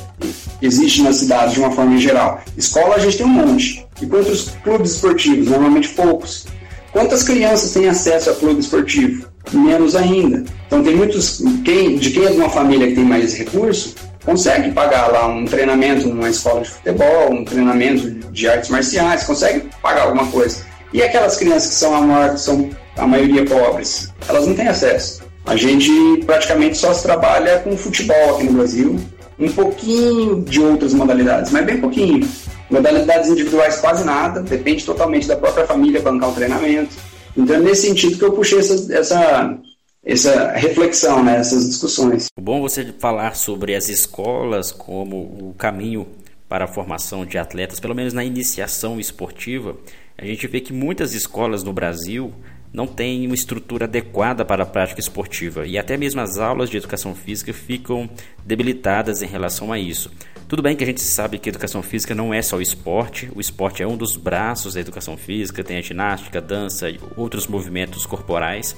existem 0.61 1.04
nas 1.04 1.16
cidades 1.16 1.54
de 1.54 1.61
uma 1.61 1.71
forma 1.71 1.97
geral? 1.97 2.42
Escola 2.54 2.97
a 2.97 2.99
gente 2.99 3.16
tem 3.16 3.25
um 3.25 3.30
monte. 3.30 3.87
E 4.00 4.04
quantos 4.04 4.50
clubes 4.62 4.92
esportivos? 4.92 5.49
Normalmente 5.49 5.88
poucos. 5.88 6.47
Quantas 6.92 7.22
crianças 7.22 7.72
têm 7.72 7.88
acesso 7.88 8.30
a 8.30 8.34
clube 8.34 8.61
esportivo? 8.61 9.26
Menos 9.52 9.96
ainda. 9.96 10.44
Então 10.66 10.82
tem 10.82 10.94
muitos. 10.94 11.42
Quem, 11.64 11.96
de 11.96 12.11
quem 12.11 12.26
é 12.26 12.30
de 12.30 12.37
uma 12.37 12.50
família 12.50 12.87
que 12.87 12.94
tem 12.94 13.04
mais 13.04 13.34
recurso, 13.34 13.94
consegue 14.25 14.70
pagar 14.72 15.08
lá 15.08 15.26
um 15.26 15.44
treinamento 15.46 16.06
numa 16.08 16.28
escola 16.28 16.61
de 16.61 16.70
futebol, 16.70 17.32
um 17.32 17.44
treinamento 17.44 18.11
de 18.30 18.49
artes 18.49 18.70
marciais, 18.70 19.25
consegue 19.25 19.68
pagar 19.80 20.02
alguma 20.02 20.26
coisa. 20.26 20.58
E 20.92 21.02
aquelas 21.02 21.37
crianças 21.37 21.70
que 21.70 21.75
são 21.76 21.94
a 21.94 22.00
maior, 22.02 22.34
que 22.34 22.40
são 22.40 22.70
a 22.96 23.06
maioria 23.06 23.44
pobres, 23.46 24.12
elas 24.28 24.46
não 24.46 24.54
têm 24.54 24.68
acesso. 24.68 25.22
A 25.46 25.56
gente 25.56 25.90
praticamente 26.26 26.76
só 26.76 26.92
se 26.92 27.02
trabalha 27.02 27.58
com 27.61 27.76
futebol 27.76 28.37
aqui 28.37 28.44
no 28.44 28.52
Brasil, 28.52 28.96
um 29.38 29.50
pouquinho 29.50 30.42
de 30.42 30.61
outras 30.61 30.92
modalidades, 30.92 31.50
mas 31.50 31.64
bem 31.64 31.80
pouquinho. 31.80 32.28
Modalidades 32.73 33.29
individuais 33.29 33.76
quase 33.76 34.02
nada, 34.05 34.41
depende 34.41 34.85
totalmente 34.85 35.29
da 35.29 35.37
própria 35.37 35.67
família 35.67 36.00
bancar 36.00 36.31
o 36.31 36.35
treinamento. 36.35 36.97
Então 37.37 37.57
é 37.57 37.59
nesse 37.61 37.87
sentido 37.87 38.19
que 38.19 38.25
eu 38.25 38.33
puxei 38.33 38.59
essa, 38.59 38.93
essa 38.93 39.59
essa 40.05 40.52
reflexão, 40.52 41.23
né, 41.23 41.37
essas 41.37 41.64
discussões. 41.69 42.26
Bom 42.41 42.61
você 42.61 42.93
falar 42.99 43.37
sobre 43.37 43.75
as 43.76 43.88
escolas 43.88 44.73
como 44.73 45.17
o 45.17 45.55
caminho 45.57 46.09
para 46.49 46.64
a 46.64 46.69
formação 46.69 47.25
de 47.25 47.38
atletas, 47.38 47.79
pelo 47.79 47.95
menos 47.95 48.12
na 48.12 48.25
iniciação 48.25 48.99
esportiva. 48.99 49.76
A 50.19 50.25
gente 50.25 50.47
vê 50.47 50.61
que 50.61 50.73
muitas 50.73 51.14
escolas 51.14 51.62
no 51.62 51.73
Brasil 51.73 52.33
não 52.73 52.87
têm 52.87 53.26
uma 53.26 53.35
estrutura 53.35 53.85
adequada 53.85 54.45
para 54.45 54.62
a 54.62 54.67
prática 54.67 55.00
esportiva. 55.00 55.67
E 55.67 55.79
até 55.79 55.97
mesmo 55.97 56.21
as 56.21 56.38
aulas 56.38 56.71
de 56.71 56.76
educação 56.76 57.14
física 57.14 57.52
ficam 57.52 58.09
debilitadas 58.45 59.23
em 59.23 59.26
relação 59.26 59.73
a 59.73 59.79
isso. 59.79 60.11
Tudo 60.49 60.62
bem 60.62 60.76
que 60.76 60.85
a 60.85 60.87
gente 60.87 61.00
sabe 61.00 61.38
que 61.38 61.49
educação 61.49 61.83
física 61.83 62.14
não 62.14 62.33
é 62.33 62.43
só 62.43 62.57
o 62.57 62.62
esporte, 62.62 63.31
o 63.35 63.41
esporte 63.41 63.83
é 63.83 63.87
um 63.87 63.97
dos 63.97 64.17
braços 64.17 64.75
da 64.75 64.81
educação 64.81 65.17
física, 65.17 65.64
tem 65.64 65.79
a 65.79 65.83
ginástica, 65.83 66.38
a 66.38 66.43
dança 66.43 66.91
e 66.91 67.00
outros 67.17 67.47
movimentos 67.47 68.05
corporais 68.05 68.76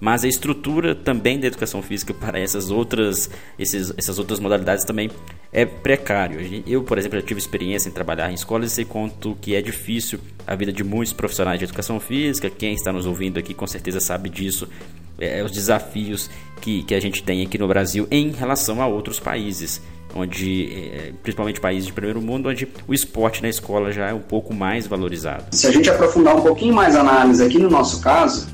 mas 0.00 0.24
a 0.24 0.28
estrutura 0.28 0.94
também 0.94 1.38
da 1.38 1.46
educação 1.46 1.82
física 1.82 2.12
para 2.12 2.38
essas 2.38 2.70
outras, 2.70 3.30
esses, 3.58 3.92
essas 3.96 4.18
outras 4.18 4.40
modalidades 4.40 4.84
também 4.84 5.10
é 5.52 5.64
precário. 5.64 6.40
Eu, 6.66 6.82
por 6.82 6.98
exemplo, 6.98 7.18
já 7.18 7.26
tive 7.26 7.40
experiência 7.40 7.88
em 7.88 7.92
trabalhar 7.92 8.30
em 8.30 8.34
escolas 8.34 8.72
e 8.72 8.74
sei 8.74 8.84
quanto 8.84 9.36
que 9.40 9.54
é 9.54 9.62
difícil 9.62 10.18
a 10.46 10.54
vida 10.54 10.72
de 10.72 10.82
muitos 10.82 11.12
profissionais 11.12 11.58
de 11.58 11.64
educação 11.64 11.98
física. 12.00 12.50
Quem 12.50 12.74
está 12.74 12.92
nos 12.92 13.06
ouvindo 13.06 13.38
aqui 13.38 13.54
com 13.54 13.66
certeza 13.66 14.00
sabe 14.00 14.28
disso. 14.28 14.68
É, 15.16 15.44
os 15.44 15.52
desafios 15.52 16.28
que, 16.60 16.82
que 16.82 16.92
a 16.92 16.98
gente 16.98 17.22
tem 17.22 17.42
aqui 17.42 17.56
no 17.56 17.68
Brasil 17.68 18.08
em 18.10 18.32
relação 18.32 18.82
a 18.82 18.86
outros 18.88 19.20
países 19.20 19.80
onde 20.14 20.90
é, 20.92 21.12
principalmente 21.22 21.60
países 21.60 21.86
de 21.86 21.92
primeiro 21.92 22.22
mundo, 22.22 22.48
onde 22.48 22.68
o 22.86 22.94
esporte 22.94 23.42
na 23.42 23.48
escola 23.48 23.90
já 23.90 24.08
é 24.08 24.14
um 24.14 24.20
pouco 24.20 24.54
mais 24.54 24.86
valorizado. 24.86 25.44
Se 25.50 25.66
a 25.66 25.72
gente 25.72 25.90
aprofundar 25.90 26.36
um 26.36 26.42
pouquinho 26.42 26.72
mais 26.72 26.94
a 26.94 27.00
análise 27.00 27.42
aqui 27.42 27.58
no 27.58 27.68
nosso 27.68 28.00
caso, 28.00 28.46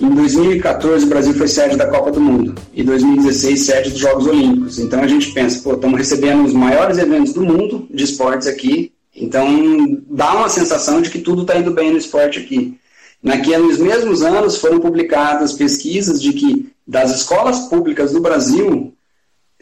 em 0.00 0.10
2014, 0.10 1.04
o 1.04 1.08
Brasil 1.08 1.34
foi 1.34 1.48
sede 1.48 1.76
da 1.76 1.86
Copa 1.86 2.10
do 2.10 2.20
Mundo 2.20 2.54
e 2.72 2.82
2016 2.82 3.60
sede 3.60 3.90
dos 3.90 3.98
Jogos 3.98 4.26
Olímpicos. 4.26 4.78
Então 4.78 5.00
a 5.00 5.06
gente 5.06 5.32
pensa, 5.32 5.62
pô, 5.62 5.74
estamos 5.74 5.98
recebendo 5.98 6.44
os 6.44 6.52
maiores 6.52 6.98
eventos 6.98 7.32
do 7.32 7.42
mundo 7.42 7.86
de 7.90 8.04
esportes 8.04 8.46
aqui. 8.46 8.92
Então 9.14 10.02
dá 10.08 10.34
uma 10.34 10.48
sensação 10.48 11.00
de 11.00 11.10
que 11.10 11.20
tudo 11.20 11.42
está 11.42 11.56
indo 11.56 11.70
bem 11.70 11.90
no 11.90 11.98
esporte 11.98 12.40
aqui. 12.40 12.78
Naqueles 13.22 13.78
mesmos 13.78 14.22
anos 14.22 14.58
foram 14.58 14.80
publicadas 14.80 15.52
pesquisas 15.52 16.20
de 16.20 16.32
que 16.32 16.72
das 16.86 17.10
escolas 17.14 17.60
públicas 17.60 18.12
do 18.12 18.20
Brasil, 18.20 18.92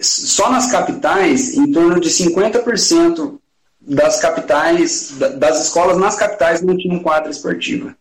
só 0.00 0.50
nas 0.50 0.70
capitais, 0.70 1.54
em 1.56 1.70
torno 1.70 2.00
de 2.00 2.08
50% 2.08 3.38
das 3.80 4.20
capitais, 4.20 5.14
das 5.38 5.66
escolas 5.66 5.98
nas 5.98 6.16
capitais 6.16 6.62
não 6.62 6.76
tinham 6.76 7.00
quadra 7.00 7.30
esportiva. 7.30 7.94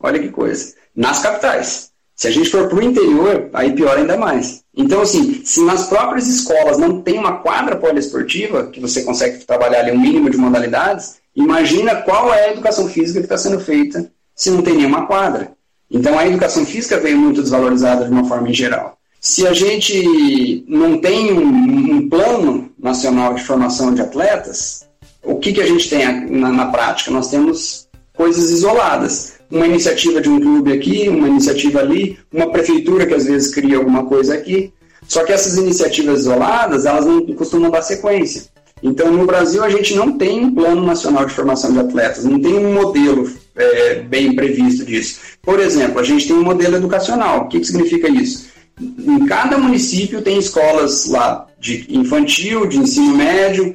Olha 0.00 0.18
que 0.18 0.28
coisa 0.28 0.74
nas 0.96 1.20
capitais. 1.20 1.90
Se 2.14 2.26
a 2.26 2.30
gente 2.30 2.48
for 2.48 2.66
para 2.66 2.78
o 2.78 2.82
interior, 2.82 3.50
aí 3.52 3.74
pior 3.74 3.98
ainda 3.98 4.16
mais. 4.16 4.64
Então, 4.74 5.02
assim, 5.02 5.42
se 5.44 5.62
nas 5.62 5.86
próprias 5.86 6.26
escolas 6.26 6.78
não 6.78 7.02
tem 7.02 7.18
uma 7.18 7.38
quadra 7.40 7.76
poliesportiva, 7.76 8.68
que 8.68 8.80
você 8.80 9.02
consegue 9.02 9.44
trabalhar 9.44 9.80
ali 9.80 9.92
um 9.92 10.00
mínimo 10.00 10.30
de 10.30 10.38
modalidades, 10.38 11.16
imagina 11.34 11.96
qual 11.96 12.32
é 12.32 12.46
a 12.46 12.52
educação 12.52 12.88
física 12.88 13.20
que 13.20 13.26
está 13.26 13.36
sendo 13.36 13.60
feita 13.60 14.10
se 14.34 14.50
não 14.50 14.62
tem 14.62 14.76
nenhuma 14.76 15.06
quadra. 15.06 15.52
Então, 15.90 16.18
a 16.18 16.26
educação 16.26 16.64
física 16.64 16.98
veio 16.98 17.18
muito 17.18 17.42
desvalorizada 17.42 18.06
de 18.06 18.10
uma 18.10 18.24
forma 18.24 18.48
em 18.48 18.54
geral. 18.54 18.96
Se 19.20 19.46
a 19.46 19.52
gente 19.52 20.64
não 20.66 20.98
tem 20.98 21.32
um, 21.32 21.96
um 21.96 22.08
plano 22.08 22.70
nacional 22.78 23.34
de 23.34 23.44
formação 23.44 23.94
de 23.94 24.00
atletas, 24.00 24.86
o 25.22 25.36
que, 25.36 25.52
que 25.52 25.60
a 25.60 25.66
gente 25.66 25.88
tem 25.90 26.30
na, 26.30 26.50
na 26.50 26.66
prática? 26.66 27.10
Nós 27.10 27.28
temos 27.28 27.88
coisas 28.14 28.50
isoladas 28.50 29.35
uma 29.50 29.66
iniciativa 29.66 30.20
de 30.20 30.28
um 30.28 30.40
clube 30.40 30.72
aqui, 30.72 31.08
uma 31.08 31.28
iniciativa 31.28 31.80
ali, 31.80 32.18
uma 32.32 32.50
prefeitura 32.50 33.06
que 33.06 33.14
às 33.14 33.26
vezes 33.26 33.54
cria 33.54 33.76
alguma 33.76 34.04
coisa 34.04 34.34
aqui. 34.34 34.72
Só 35.06 35.24
que 35.24 35.32
essas 35.32 35.56
iniciativas 35.56 36.20
isoladas, 36.20 36.84
elas 36.84 37.06
não 37.06 37.24
costumam 37.34 37.70
dar 37.70 37.82
sequência. 37.82 38.44
Então, 38.82 39.10
no 39.10 39.24
Brasil, 39.24 39.64
a 39.64 39.70
gente 39.70 39.94
não 39.94 40.18
tem 40.18 40.44
um 40.44 40.54
plano 40.54 40.84
nacional 40.84 41.24
de 41.24 41.32
formação 41.32 41.72
de 41.72 41.78
atletas, 41.78 42.24
não 42.24 42.40
tem 42.40 42.54
um 42.54 42.74
modelo 42.74 43.30
é, 43.54 44.00
bem 44.00 44.34
previsto 44.34 44.84
disso. 44.84 45.20
Por 45.42 45.60
exemplo, 45.60 45.98
a 45.98 46.04
gente 46.04 46.26
tem 46.26 46.36
um 46.36 46.44
modelo 46.44 46.76
educacional. 46.76 47.42
O 47.42 47.48
que, 47.48 47.60
que 47.60 47.66
significa 47.66 48.08
isso? 48.08 48.48
Em 48.78 49.24
cada 49.26 49.56
município 49.56 50.20
tem 50.20 50.38
escolas 50.38 51.06
lá 51.06 51.46
de 51.58 51.86
infantil, 51.88 52.66
de 52.66 52.78
ensino 52.78 53.16
médio, 53.16 53.74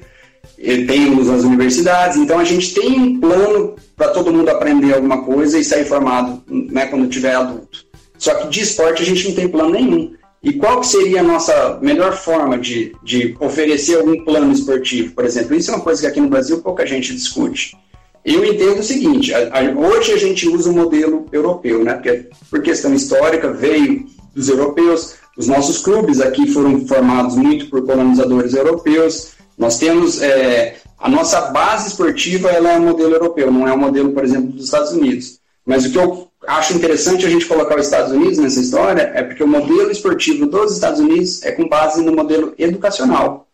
temos 0.88 1.30
as 1.30 1.44
universidades, 1.44 2.18
então 2.18 2.40
a 2.40 2.44
gente 2.44 2.74
tem 2.74 3.00
um 3.00 3.20
plano 3.20 3.76
para 3.96 4.10
todo 4.10 4.32
mundo 4.32 4.50
aprender 4.50 4.94
alguma 4.94 5.24
coisa 5.24 5.58
e 5.58 5.64
sair 5.64 5.86
formado 5.86 6.44
né, 6.48 6.86
quando 6.88 7.10
tiver 7.10 7.36
adulto. 7.36 7.86
Só 8.18 8.36
que 8.36 8.50
de 8.50 8.62
esporte 8.62 9.02
a 9.02 9.06
gente 9.06 9.28
não 9.28 9.36
tem 9.36 9.48
plano 9.48 9.72
nenhum. 9.72 10.14
E 10.44 10.54
qual 10.54 10.82
que 10.82 10.88
seria 10.88 11.20
a 11.20 11.24
nossa 11.24 11.78
melhor 11.82 12.14
forma 12.14 12.58
de, 12.58 12.96
de 13.04 13.36
oferecer 13.40 13.98
algum 13.98 14.24
plano 14.24 14.52
esportivo, 14.52 15.14
por 15.14 15.24
exemplo? 15.24 15.56
Isso 15.56 15.70
é 15.70 15.76
uma 15.76 15.84
coisa 15.84 16.02
que 16.02 16.08
aqui 16.08 16.20
no 16.20 16.30
Brasil 16.30 16.62
pouca 16.62 16.86
gente 16.86 17.14
discute. 17.14 17.78
Eu 18.26 18.44
entendo 18.46 18.80
o 18.80 18.84
seguinte, 18.84 19.34
a, 19.34 19.60
a, 19.60 19.62
hoje 19.72 20.12
a 20.14 20.18
gente 20.18 20.48
usa 20.48 20.70
o 20.70 20.74
modelo 20.74 21.28
europeu, 21.32 21.84
né? 21.84 21.94
Porque 21.94 22.30
por 22.50 22.62
questão 22.62 22.94
histórica 22.94 23.52
veio 23.52 24.06
dos 24.36 24.50
europeus, 24.50 25.16
os 25.38 25.48
nossos 25.48 25.80
clubes 25.80 26.20
aqui 26.20 26.48
foram 26.48 26.86
formados 26.88 27.36
muito 27.36 27.68
por 27.68 27.86
colonizadores 27.86 28.54
europeus, 28.54 29.34
nós 29.62 29.78
temos 29.78 30.20
é, 30.20 30.78
a 30.98 31.08
nossa 31.08 31.40
base 31.52 31.90
esportiva, 31.90 32.50
ela 32.50 32.72
é 32.72 32.80
um 32.80 32.88
modelo 32.88 33.14
europeu, 33.14 33.52
não 33.52 33.68
é 33.68 33.72
um 33.72 33.78
modelo, 33.78 34.12
por 34.12 34.24
exemplo, 34.24 34.48
dos 34.48 34.66
Estados 34.66 34.92
Unidos. 34.92 35.40
Mas 35.64 35.86
o 35.86 35.92
que 35.92 36.00
eu 36.00 36.30
acho 36.48 36.74
interessante 36.74 37.28
a 37.28 37.30
gente 37.30 37.46
colocar 37.46 37.78
os 37.78 37.86
Estados 37.86 38.12
Unidos 38.12 38.40
nessa 38.40 38.60
história 38.60 39.12
é 39.14 39.22
porque 39.22 39.44
o 39.44 39.48
modelo 39.48 39.92
esportivo 39.92 40.48
dos 40.48 40.74
Estados 40.74 41.00
Unidos 41.00 41.44
é 41.44 41.52
com 41.52 41.70
base 41.70 42.04
no 42.04 42.12
modelo 42.12 42.56
educacional. 42.58 43.48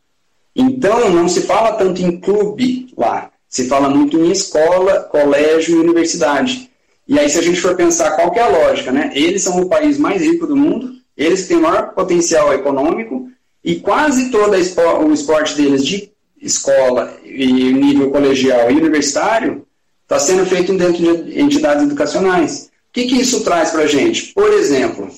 Então, 0.56 1.10
não 1.10 1.28
se 1.28 1.42
fala 1.42 1.74
tanto 1.74 2.02
em 2.02 2.22
clube 2.22 2.88
lá, 2.98 3.30
se 3.50 3.68
fala 3.68 3.90
muito 3.90 4.18
em 4.18 4.32
escola, 4.32 5.02
colégio 5.12 5.76
e 5.76 5.80
universidade. 5.82 6.72
E 7.06 7.20
aí, 7.20 7.30
se 7.30 7.38
a 7.38 7.44
gente 7.44 7.60
for 7.60 7.76
pensar 7.76 8.12
qual 8.12 8.34
é 8.34 8.40
a 8.40 8.48
lógica, 8.48 8.94
né? 8.94 9.12
Eles 9.14 9.42
são 9.42 9.60
o 9.60 9.68
país 9.68 9.98
mais 9.98 10.22
rico 10.22 10.48
do 10.48 10.56
mundo, 10.56 10.94
eles 11.18 11.50
têm 11.50 11.58
o 11.58 11.64
maior 11.64 11.94
potencial 11.94 12.54
econômico, 12.54 13.27
e 13.68 13.82
quase 13.82 14.30
todo 14.30 14.54
o 14.54 15.14
esporte 15.14 15.54
deles 15.58 15.86
de 15.86 16.10
escola 16.42 17.18
e 17.26 17.74
nível 17.74 18.10
colegial 18.12 18.72
e 18.72 18.76
universitário 18.76 19.68
está 20.04 20.18
sendo 20.18 20.46
feito 20.46 20.74
dentro 20.78 21.04
de 21.04 21.38
entidades 21.38 21.84
educacionais. 21.84 22.70
O 22.90 22.94
que, 22.94 23.08
que 23.08 23.16
isso 23.16 23.44
traz 23.44 23.72
para 23.72 23.82
a 23.82 23.88
gente? 23.88 24.32
Por 24.34 24.54
exemplo, 24.54 25.10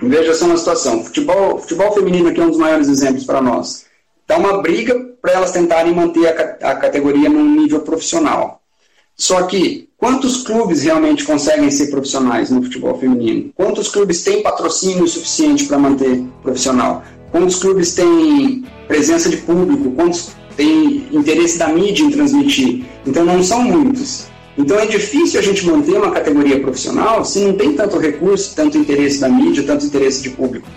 veja 0.00 0.32
só 0.32 0.46
uma 0.46 0.56
situação: 0.56 1.04
futebol, 1.04 1.58
futebol 1.58 1.92
feminino 1.92 2.30
aqui 2.30 2.40
é 2.40 2.44
um 2.44 2.48
dos 2.48 2.58
maiores 2.58 2.88
exemplos 2.88 3.24
para 3.24 3.42
nós. 3.42 3.84
Está 4.22 4.38
uma 4.38 4.62
briga 4.62 4.98
para 5.20 5.32
elas 5.32 5.52
tentarem 5.52 5.92
manter 5.92 6.26
a, 6.26 6.70
a 6.70 6.76
categoria 6.76 7.28
num 7.28 7.44
nível 7.44 7.80
profissional. 7.80 8.62
Só 9.14 9.42
que 9.42 9.90
quantos 9.98 10.42
clubes 10.42 10.82
realmente 10.82 11.22
conseguem 11.24 11.70
ser 11.70 11.88
profissionais 11.88 12.50
no 12.50 12.62
futebol 12.62 12.98
feminino? 12.98 13.52
Quantos 13.54 13.88
clubes 13.88 14.24
têm 14.24 14.42
patrocínio 14.42 15.06
suficiente 15.06 15.66
para 15.66 15.78
manter 15.78 16.24
profissional? 16.42 17.04
Quantos 17.34 17.56
clubes 17.56 17.96
têm 17.96 18.64
presença 18.86 19.28
de 19.28 19.38
público, 19.38 19.90
quantos 19.90 20.30
têm 20.56 21.08
interesse 21.10 21.58
da 21.58 21.66
mídia 21.66 22.04
em 22.04 22.10
transmitir. 22.12 22.84
Então 23.04 23.24
não 23.24 23.42
são 23.42 23.60
muitos. 23.60 24.26
Então 24.56 24.78
é 24.78 24.86
difícil 24.86 25.40
a 25.40 25.42
gente 25.42 25.66
manter 25.66 25.96
uma 25.96 26.12
categoria 26.12 26.60
profissional 26.60 27.24
se 27.24 27.40
não 27.40 27.54
tem 27.54 27.72
tanto 27.72 27.98
recurso, 27.98 28.54
tanto 28.54 28.78
interesse 28.78 29.18
da 29.18 29.28
mídia, 29.28 29.64
tanto 29.64 29.84
interesse 29.84 30.22
de 30.22 30.30
público. 30.30 30.68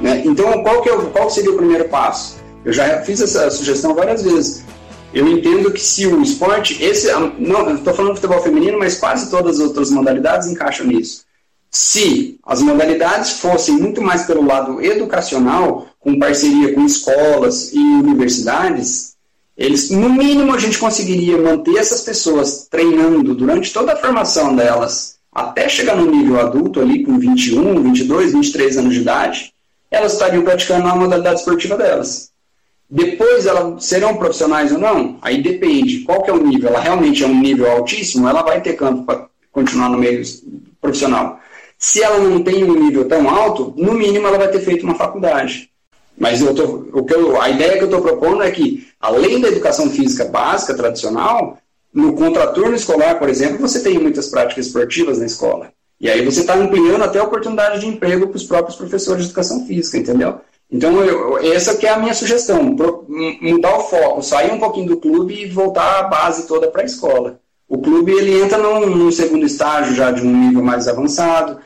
Né? 0.00 0.22
Então 0.24 0.62
qual, 0.62 0.80
que 0.80 0.88
é, 0.88 0.96
qual 0.96 1.28
seria 1.28 1.50
o 1.50 1.56
primeiro 1.56 1.86
passo? 1.90 2.38
Eu 2.64 2.72
já 2.72 3.02
fiz 3.02 3.20
essa 3.20 3.50
sugestão 3.50 3.94
várias 3.94 4.22
vezes. 4.22 4.64
Eu 5.12 5.28
entendo 5.28 5.70
que 5.70 5.82
se 5.82 6.06
o 6.06 6.22
esporte, 6.22 6.82
esse, 6.82 7.12
não, 7.38 7.74
estou 7.74 7.92
falando 7.92 8.14
de 8.14 8.20
futebol 8.20 8.42
feminino, 8.42 8.78
mas 8.78 8.98
quase 8.98 9.30
todas 9.30 9.60
as 9.60 9.66
outras 9.66 9.90
modalidades 9.90 10.48
encaixam 10.48 10.86
nisso. 10.86 11.27
Se 11.70 12.38
as 12.44 12.62
modalidades 12.62 13.32
fossem 13.32 13.76
muito 13.76 14.00
mais 14.00 14.24
pelo 14.24 14.44
lado 14.44 14.82
educacional, 14.82 15.86
com 16.00 16.18
parceria 16.18 16.72
com 16.72 16.84
escolas 16.84 17.72
e 17.72 17.78
universidades, 17.78 19.16
eles, 19.56 19.90
no 19.90 20.08
mínimo, 20.08 20.54
a 20.54 20.58
gente 20.58 20.78
conseguiria 20.78 21.36
manter 21.36 21.76
essas 21.76 22.02
pessoas 22.02 22.68
treinando 22.70 23.34
durante 23.34 23.72
toda 23.72 23.92
a 23.92 23.96
formação 23.96 24.54
delas, 24.54 25.18
até 25.32 25.68
chegar 25.68 25.96
no 25.96 26.10
nível 26.10 26.40
adulto, 26.40 26.80
ali 26.80 27.04
com 27.04 27.18
21, 27.18 27.82
22, 27.82 28.32
23 28.32 28.78
anos 28.78 28.94
de 28.94 29.00
idade, 29.00 29.52
elas 29.90 30.12
estariam 30.12 30.42
praticando 30.42 30.86
a 30.86 30.94
modalidade 30.94 31.40
esportiva 31.40 31.76
delas. 31.76 32.30
Depois 32.88 33.46
elas 33.46 33.84
serão 33.84 34.16
profissionais 34.16 34.72
ou 34.72 34.78
não? 34.78 35.18
Aí 35.20 35.42
depende. 35.42 36.00
Qual 36.00 36.22
que 36.22 36.30
é 36.30 36.32
o 36.32 36.42
nível? 36.42 36.70
Ela 36.70 36.80
realmente 36.80 37.22
é 37.22 37.26
um 37.26 37.38
nível 37.38 37.70
altíssimo, 37.70 38.28
ela 38.28 38.42
vai 38.42 38.62
ter 38.62 38.74
campo 38.74 39.04
para 39.04 39.26
continuar 39.52 39.90
no 39.90 39.98
meio 39.98 40.22
profissional. 40.80 41.40
Se 41.78 42.02
ela 42.02 42.18
não 42.18 42.42
tem 42.42 42.64
um 42.64 42.74
nível 42.74 43.06
tão 43.06 43.30
alto, 43.30 43.72
no 43.76 43.94
mínimo 43.94 44.26
ela 44.26 44.36
vai 44.36 44.48
ter 44.48 44.60
feito 44.60 44.84
uma 44.84 44.96
faculdade. 44.96 45.70
Mas 46.18 46.40
eu 46.40 46.52
tô, 46.52 46.64
o 46.92 47.04
que 47.04 47.14
eu, 47.14 47.40
a 47.40 47.48
ideia 47.48 47.74
que 47.74 47.84
eu 47.84 47.84
estou 47.84 48.02
propondo 48.02 48.42
é 48.42 48.50
que, 48.50 48.88
além 49.00 49.40
da 49.40 49.48
educação 49.48 49.88
física 49.88 50.24
básica, 50.24 50.74
tradicional, 50.74 51.58
no 51.94 52.14
contraturno 52.14 52.74
escolar, 52.74 53.18
por 53.18 53.28
exemplo, 53.28 53.58
você 53.58 53.80
tem 53.80 53.98
muitas 53.98 54.26
práticas 54.26 54.66
esportivas 54.66 55.18
na 55.18 55.26
escola. 55.26 55.72
E 56.00 56.10
aí 56.10 56.24
você 56.24 56.40
está 56.40 56.54
ampliando 56.54 57.02
até 57.02 57.20
a 57.20 57.24
oportunidade 57.24 57.80
de 57.80 57.86
emprego 57.86 58.26
para 58.26 58.36
os 58.36 58.44
próprios 58.44 58.76
professores 58.76 59.22
de 59.22 59.28
educação 59.28 59.64
física, 59.66 59.98
entendeu? 59.98 60.40
Então, 60.70 61.02
eu, 61.02 61.38
essa 61.52 61.76
que 61.76 61.86
é 61.86 61.90
a 61.90 61.98
minha 61.98 62.14
sugestão, 62.14 62.62
mudar 63.40 63.76
o 63.76 63.84
foco, 63.84 64.22
sair 64.22 64.52
um 64.52 64.58
pouquinho 64.58 64.88
do 64.88 64.96
clube 64.98 65.34
e 65.34 65.48
voltar 65.48 66.00
a 66.00 66.02
base 66.02 66.46
toda 66.46 66.68
para 66.68 66.82
a 66.82 66.86
escola. 66.86 67.40
O 67.70 67.76
clube 67.76 68.12
ele 68.12 68.40
entra 68.40 68.56
num, 68.56 68.86
num 68.86 69.12
segundo 69.12 69.44
estágio 69.44 69.94
já 69.94 70.10
de 70.10 70.22
um 70.22 70.46
nível 70.46 70.64
mais 70.64 70.88
avançado. 70.88 71.60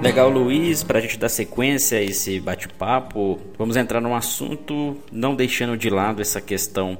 Legal, 0.00 0.30
Luiz, 0.30 0.84
para 0.84 1.00
a 1.00 1.02
gente 1.02 1.18
dar 1.18 1.30
sequência 1.30 1.98
a 1.98 2.02
esse 2.02 2.38
bate-papo, 2.38 3.40
vamos 3.58 3.76
entrar 3.76 4.00
num 4.00 4.14
assunto 4.14 4.96
não 5.10 5.34
deixando 5.34 5.76
de 5.76 5.90
lado 5.90 6.22
essa 6.22 6.40
questão 6.40 6.96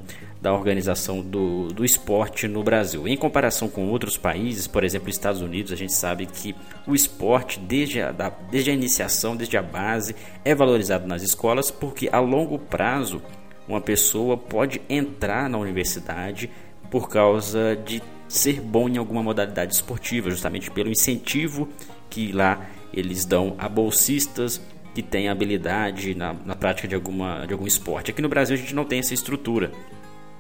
da 0.47 0.53
organização 0.53 1.23
do, 1.23 1.67
do 1.73 1.85
esporte 1.85 2.47
no 2.47 2.63
Brasil. 2.63 3.09
Em 3.09 3.17
comparação 3.17 3.69
com 3.69 3.89
outros 3.89 4.17
países, 4.17 4.69
por 4.69 4.85
exemplo, 4.85 5.11
Estados 5.11 5.41
Unidos, 5.41 5.73
a 5.73 5.77
gente 5.77 5.93
sabe 5.93 6.25
que 6.25 6.55
o 6.87 6.95
esporte, 6.95 7.59
desde 7.59 8.01
a, 8.01 8.13
da, 8.13 8.29
desde 8.49 8.71
a 8.71 8.73
iniciação, 8.73 9.35
desde 9.35 9.57
a 9.57 9.63
base, 9.63 10.15
é 10.45 10.55
valorizado 10.55 11.05
nas 11.05 11.25
escolas, 11.25 11.69
porque 11.69 12.09
a 12.13 12.21
longo 12.21 12.61
prazo 12.61 13.21
uma 13.67 13.81
pessoa 13.81 14.37
pode 14.37 14.81
entrar 14.89 15.51
na 15.51 15.59
universidade 15.59 16.49
por 16.93 17.09
causa 17.09 17.77
de 17.85 18.01
ser 18.29 18.61
bom 18.61 18.89
em 18.89 18.99
alguma 18.99 19.25
modalidade 19.25 19.75
esportiva, 19.75 20.31
justamente 20.31 20.71
pelo 20.71 20.89
incentivo 20.89 21.69
que 22.09 22.31
lá 22.31 22.65
eles 22.95 23.25
dão 23.25 23.57
a 23.59 23.69
bolsistas 23.69 24.61
que 24.95 25.03
têm 25.03 25.29
habilidade 25.29 26.15
na, 26.15 26.33
na 26.33 26.55
prática 26.55 26.87
de, 26.87 26.95
alguma, 26.95 27.45
de 27.47 27.53
algum 27.53 27.67
esporte. 27.67 28.13
Aqui 28.13 28.23
no 28.23 28.29
Brasil 28.29 28.55
a 28.55 28.59
gente 28.61 28.77
não 28.77 28.85
tem 28.85 29.01
essa 29.01 29.13
estrutura. 29.13 29.73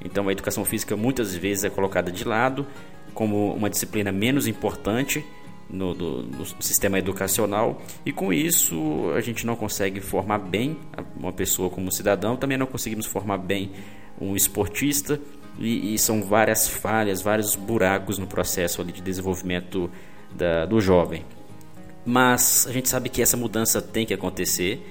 Então 0.06 0.28
a 0.28 0.32
educação 0.32 0.64
física 0.64 0.96
muitas 0.96 1.34
vezes 1.34 1.64
é 1.64 1.70
colocada 1.70 2.10
de 2.10 2.25
lado 2.25 2.66
como 3.12 3.54
uma 3.54 3.70
disciplina 3.70 4.12
menos 4.12 4.46
importante 4.46 5.25
no, 5.68 5.94
do, 5.94 6.22
no, 6.22 6.46
sistema 6.62 6.98
educacional. 6.98 7.82
E 8.04 8.12
com 8.12 8.32
isso 8.32 9.10
a 9.14 9.20
gente 9.20 9.44
não 9.46 9.56
consegue 9.56 10.00
formar 10.00 10.38
bem 10.38 10.78
uma 11.16 11.32
pessoa 11.32 11.68
como 11.68 11.90
cidadão, 11.90 12.36
também 12.36 12.56
não 12.56 12.66
conseguimos 12.66 13.06
formar 13.06 13.38
bem 13.38 13.72
um 14.20 14.36
esportista. 14.36 15.20
E, 15.58 15.94
e 15.94 15.98
são 15.98 16.22
várias 16.22 16.68
falhas, 16.68 17.22
vários 17.22 17.56
buracos 17.56 18.18
no 18.18 18.26
processo 18.26 18.84
de 18.84 19.00
desenvolvimento 19.00 19.90
da, 20.34 20.66
do 20.66 20.80
jovem. 20.80 21.25
Mas 22.04 22.66
a 22.68 22.72
gente 22.72 22.88
sabe 22.88 23.08
que 23.08 23.22
essa 23.22 23.36
mudança 23.36 23.80
tem 23.80 24.04
que 24.04 24.14
acontecer 24.14 24.86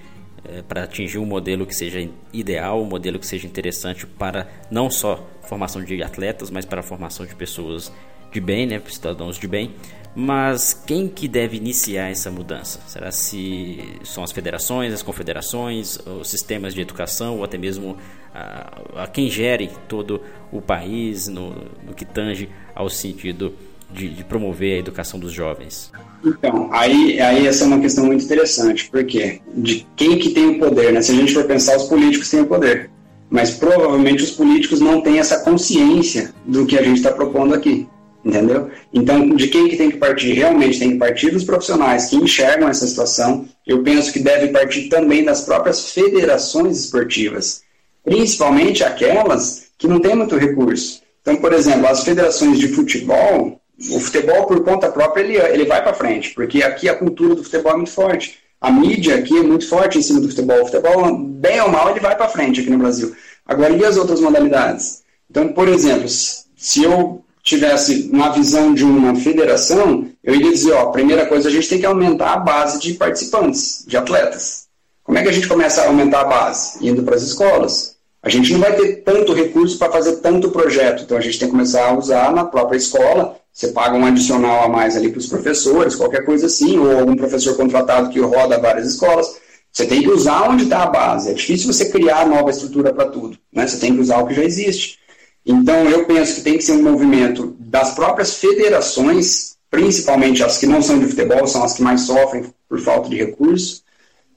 é, 0.49 0.61
para 0.61 0.83
atingir 0.83 1.17
um 1.17 1.25
modelo 1.25 1.65
que 1.65 1.75
seja 1.75 2.07
ideal, 2.33 2.81
um 2.81 2.85
modelo 2.85 3.19
que 3.19 3.27
seja 3.27 3.47
interessante 3.47 4.05
para 4.05 4.47
não 4.69 4.89
só 4.89 5.27
formação 5.43 5.83
de 5.83 6.01
atletas, 6.01 6.49
mas 6.49 6.65
para 6.65 6.79
a 6.79 6.83
formação 6.83 7.25
de 7.25 7.35
pessoas 7.35 7.91
de 8.31 8.41
bem, 8.41 8.65
né, 8.65 8.81
cidadãos 8.87 9.37
de 9.37 9.47
bem. 9.47 9.73
Mas 10.15 10.73
quem 10.73 11.09
que 11.09 11.27
deve 11.27 11.57
iniciar 11.57 12.09
essa 12.09 12.31
mudança? 12.31 12.79
Será 12.87 13.11
se 13.11 13.99
são 14.03 14.23
as 14.23 14.31
federações, 14.31 14.93
as 14.93 15.01
confederações, 15.01 15.99
os 16.05 16.29
sistemas 16.29 16.73
de 16.73 16.79
educação 16.79 17.37
ou 17.37 17.43
até 17.43 17.57
mesmo 17.57 17.97
a, 18.33 19.03
a 19.03 19.07
quem 19.07 19.29
gere 19.29 19.69
todo 19.89 20.21
o 20.53 20.61
país 20.61 21.27
no, 21.27 21.49
no 21.83 21.93
que 21.93 22.05
tange 22.05 22.49
ao 22.73 22.89
sentido 22.89 23.53
de, 23.91 24.09
de, 24.09 24.23
promover 24.23 24.75
a 24.75 24.79
educação 24.79 25.19
dos 25.19 25.31
jovens? 25.31 25.91
Então, 26.23 26.69
aí, 26.71 27.19
aí 27.19 27.47
essa 27.47 27.63
é 27.63 27.67
uma 27.67 27.79
questão 27.79 28.05
muito 28.05 28.23
interessante, 28.23 28.89
porque 28.89 29.41
de 29.55 29.85
quem 29.95 30.17
que 30.17 30.31
tem 30.31 30.47
o 30.49 30.59
poder, 30.59 30.91
né? 30.91 31.01
Se 31.01 31.11
a 31.11 31.15
gente 31.15 31.33
for 31.33 31.45
pensar, 31.45 31.77
os 31.77 31.83
políticos 31.83 32.29
têm 32.29 32.41
o 32.41 32.47
poder, 32.47 32.89
mas 33.29 33.51
provavelmente 33.51 34.23
os 34.23 34.31
políticos 34.31 34.79
não 34.79 35.01
têm 35.01 35.19
essa 35.19 35.39
consciência 35.39 36.33
do 36.45 36.65
que 36.65 36.77
a 36.77 36.81
gente 36.81 36.97
está 36.97 37.11
propondo 37.11 37.53
aqui, 37.53 37.87
entendeu? 38.23 38.69
Então, 38.93 39.29
de 39.35 39.47
quem 39.47 39.67
que 39.67 39.77
tem 39.77 39.91
que 39.91 39.97
partir? 39.97 40.33
Realmente 40.33 40.79
tem 40.79 40.91
que 40.91 40.97
partir 40.97 41.31
dos 41.31 41.43
profissionais 41.43 42.07
que 42.07 42.15
enxergam 42.15 42.67
essa 42.67 42.87
situação. 42.87 43.47
Eu 43.65 43.83
penso 43.83 44.11
que 44.11 44.19
deve 44.19 44.49
partir 44.49 44.89
também 44.89 45.23
das 45.23 45.41
próprias 45.41 45.91
federações 45.91 46.79
esportivas, 46.79 47.61
principalmente 48.03 48.83
aquelas 48.83 49.65
que 49.77 49.87
não 49.87 49.99
têm 49.99 50.15
muito 50.15 50.37
recurso. 50.37 51.01
Então, 51.21 51.35
por 51.37 51.53
exemplo, 51.53 51.87
as 51.87 52.03
federações 52.03 52.59
de 52.59 52.67
futebol, 52.67 53.59
o 53.91 53.99
futebol 53.99 54.45
por 54.45 54.63
conta 54.63 54.89
própria 54.89 55.21
ele, 55.21 55.37
ele 55.37 55.65
vai 55.65 55.83
para 55.83 55.93
frente, 55.93 56.33
porque 56.33 56.63
aqui 56.63 56.87
a 56.87 56.95
cultura 56.95 57.35
do 57.35 57.43
futebol 57.43 57.73
é 57.73 57.75
muito 57.75 57.91
forte. 57.91 58.39
A 58.59 58.71
mídia 58.71 59.15
aqui 59.15 59.37
é 59.37 59.43
muito 59.43 59.67
forte 59.67 59.97
em 59.97 60.01
cima 60.01 60.21
do 60.21 60.29
futebol. 60.29 60.61
O 60.61 60.65
futebol, 60.65 61.17
bem 61.17 61.61
ou 61.61 61.69
mal, 61.69 61.91
ele 61.91 61.99
vai 61.99 62.15
para 62.15 62.29
frente 62.29 62.61
aqui 62.61 62.69
no 62.69 62.77
Brasil. 62.77 63.15
Agora, 63.45 63.73
e 63.73 63.85
as 63.85 63.97
outras 63.97 64.19
modalidades? 64.21 65.03
Então, 65.29 65.49
por 65.49 65.67
exemplo, 65.67 66.07
se 66.09 66.83
eu 66.83 67.23
tivesse 67.43 68.09
uma 68.11 68.29
visão 68.29 68.73
de 68.73 68.83
uma 68.83 69.15
federação, 69.15 70.07
eu 70.23 70.33
iria 70.33 70.51
dizer, 70.51 70.73
ó, 70.73 70.87
primeira 70.87 71.27
coisa, 71.27 71.47
a 71.47 71.51
gente 71.51 71.69
tem 71.69 71.79
que 71.79 71.85
aumentar 71.85 72.33
a 72.33 72.37
base 72.37 72.79
de 72.79 72.93
participantes, 72.93 73.83
de 73.85 73.95
atletas. 73.97 74.65
Como 75.03 75.17
é 75.17 75.21
que 75.21 75.29
a 75.29 75.31
gente 75.31 75.47
começa 75.47 75.81
a 75.81 75.87
aumentar 75.87 76.21
a 76.21 76.25
base? 76.25 76.79
Indo 76.81 77.03
para 77.03 77.15
as 77.15 77.21
escolas. 77.21 77.97
A 78.23 78.29
gente 78.29 78.51
não 78.51 78.59
vai 78.59 78.75
ter 78.75 79.03
tanto 79.03 79.33
recurso 79.33 79.77
para 79.77 79.91
fazer 79.91 80.15
tanto 80.17 80.49
projeto, 80.49 81.03
então 81.03 81.15
a 81.15 81.21
gente 81.21 81.37
tem 81.37 81.47
que 81.47 81.51
começar 81.51 81.89
a 81.89 81.95
usar 81.95 82.33
na 82.33 82.45
própria 82.45 82.77
escola 82.77 83.37
você 83.55 83.69
paga 83.69 83.95
um 83.95 84.05
adicional 84.05 84.65
a 84.65 84.67
mais 84.67 84.97
ali 84.97 85.09
para 85.09 85.19
os 85.19 85.27
professores, 85.27 85.95
qualquer 85.95 86.25
coisa 86.25 86.47
assim, 86.47 86.77
ou 86.77 86.99
algum 86.99 87.15
professor 87.15 87.55
contratado 87.55 88.09
que 88.09 88.19
roda 88.19 88.59
várias 88.59 88.85
escolas. 88.85 89.37
Você 89.71 89.85
tem 89.85 90.01
que 90.01 90.09
usar 90.09 90.49
onde 90.49 90.65
está 90.65 90.83
a 90.83 90.87
base. 90.87 91.29
É 91.29 91.33
difícil 91.33 91.71
você 91.71 91.89
criar 91.89 92.27
nova 92.27 92.49
estrutura 92.49 92.93
para 92.93 93.07
tudo. 93.07 93.37
Né? 93.53 93.65
Você 93.65 93.77
tem 93.77 93.95
que 93.95 94.01
usar 94.01 94.17
o 94.17 94.27
que 94.27 94.33
já 94.33 94.43
existe. 94.43 94.99
Então, 95.45 95.89
eu 95.89 96.03
penso 96.03 96.35
que 96.35 96.41
tem 96.41 96.57
que 96.57 96.65
ser 96.65 96.73
um 96.73 96.83
movimento 96.83 97.55
das 97.57 97.95
próprias 97.95 98.35
federações, 98.35 99.55
principalmente 99.71 100.43
as 100.43 100.57
que 100.57 100.67
não 100.67 100.81
são 100.81 100.99
de 100.99 101.07
futebol, 101.07 101.47
são 101.47 101.63
as 101.63 101.75
que 101.75 101.81
mais 101.81 102.01
sofrem 102.01 102.53
por 102.67 102.81
falta 102.81 103.07
de 103.09 103.15
recursos. 103.15 103.85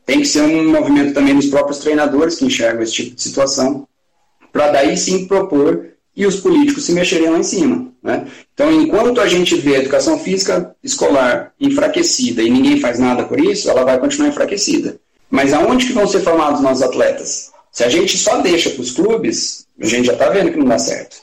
Tem 0.06 0.20
que 0.20 0.28
ser 0.28 0.42
um 0.42 0.70
movimento 0.70 1.12
também 1.12 1.34
dos 1.34 1.46
próprios 1.46 1.78
treinadores 1.78 2.36
que 2.36 2.44
enxergam 2.44 2.84
esse 2.84 2.92
tipo 2.92 3.16
de 3.16 3.22
situação, 3.22 3.88
para 4.52 4.70
daí 4.70 4.96
sim 4.96 5.26
propor 5.26 5.97
e 6.18 6.26
os 6.26 6.40
políticos 6.40 6.84
se 6.84 6.92
mexerem 6.92 7.30
lá 7.30 7.38
em 7.38 7.44
cima. 7.44 7.92
Né? 8.02 8.26
Então, 8.52 8.72
enquanto 8.72 9.20
a 9.20 9.28
gente 9.28 9.54
vê 9.54 9.76
a 9.76 9.78
educação 9.78 10.18
física 10.18 10.74
escolar 10.82 11.52
enfraquecida 11.60 12.42
e 12.42 12.50
ninguém 12.50 12.80
faz 12.80 12.98
nada 12.98 13.22
por 13.22 13.38
isso, 13.38 13.70
ela 13.70 13.84
vai 13.84 14.00
continuar 14.00 14.28
enfraquecida. 14.28 14.98
Mas 15.30 15.52
aonde 15.52 15.86
que 15.86 15.92
vão 15.92 16.08
ser 16.08 16.20
formados 16.22 16.60
nossos 16.60 16.82
atletas? 16.82 17.52
Se 17.70 17.84
a 17.84 17.88
gente 17.88 18.18
só 18.18 18.38
deixa 18.40 18.70
para 18.70 18.80
os 18.80 18.90
clubes, 18.90 19.68
a 19.80 19.86
gente 19.86 20.06
já 20.06 20.14
está 20.14 20.28
vendo 20.28 20.50
que 20.50 20.58
não 20.58 20.66
dá 20.66 20.78
certo. 20.78 21.18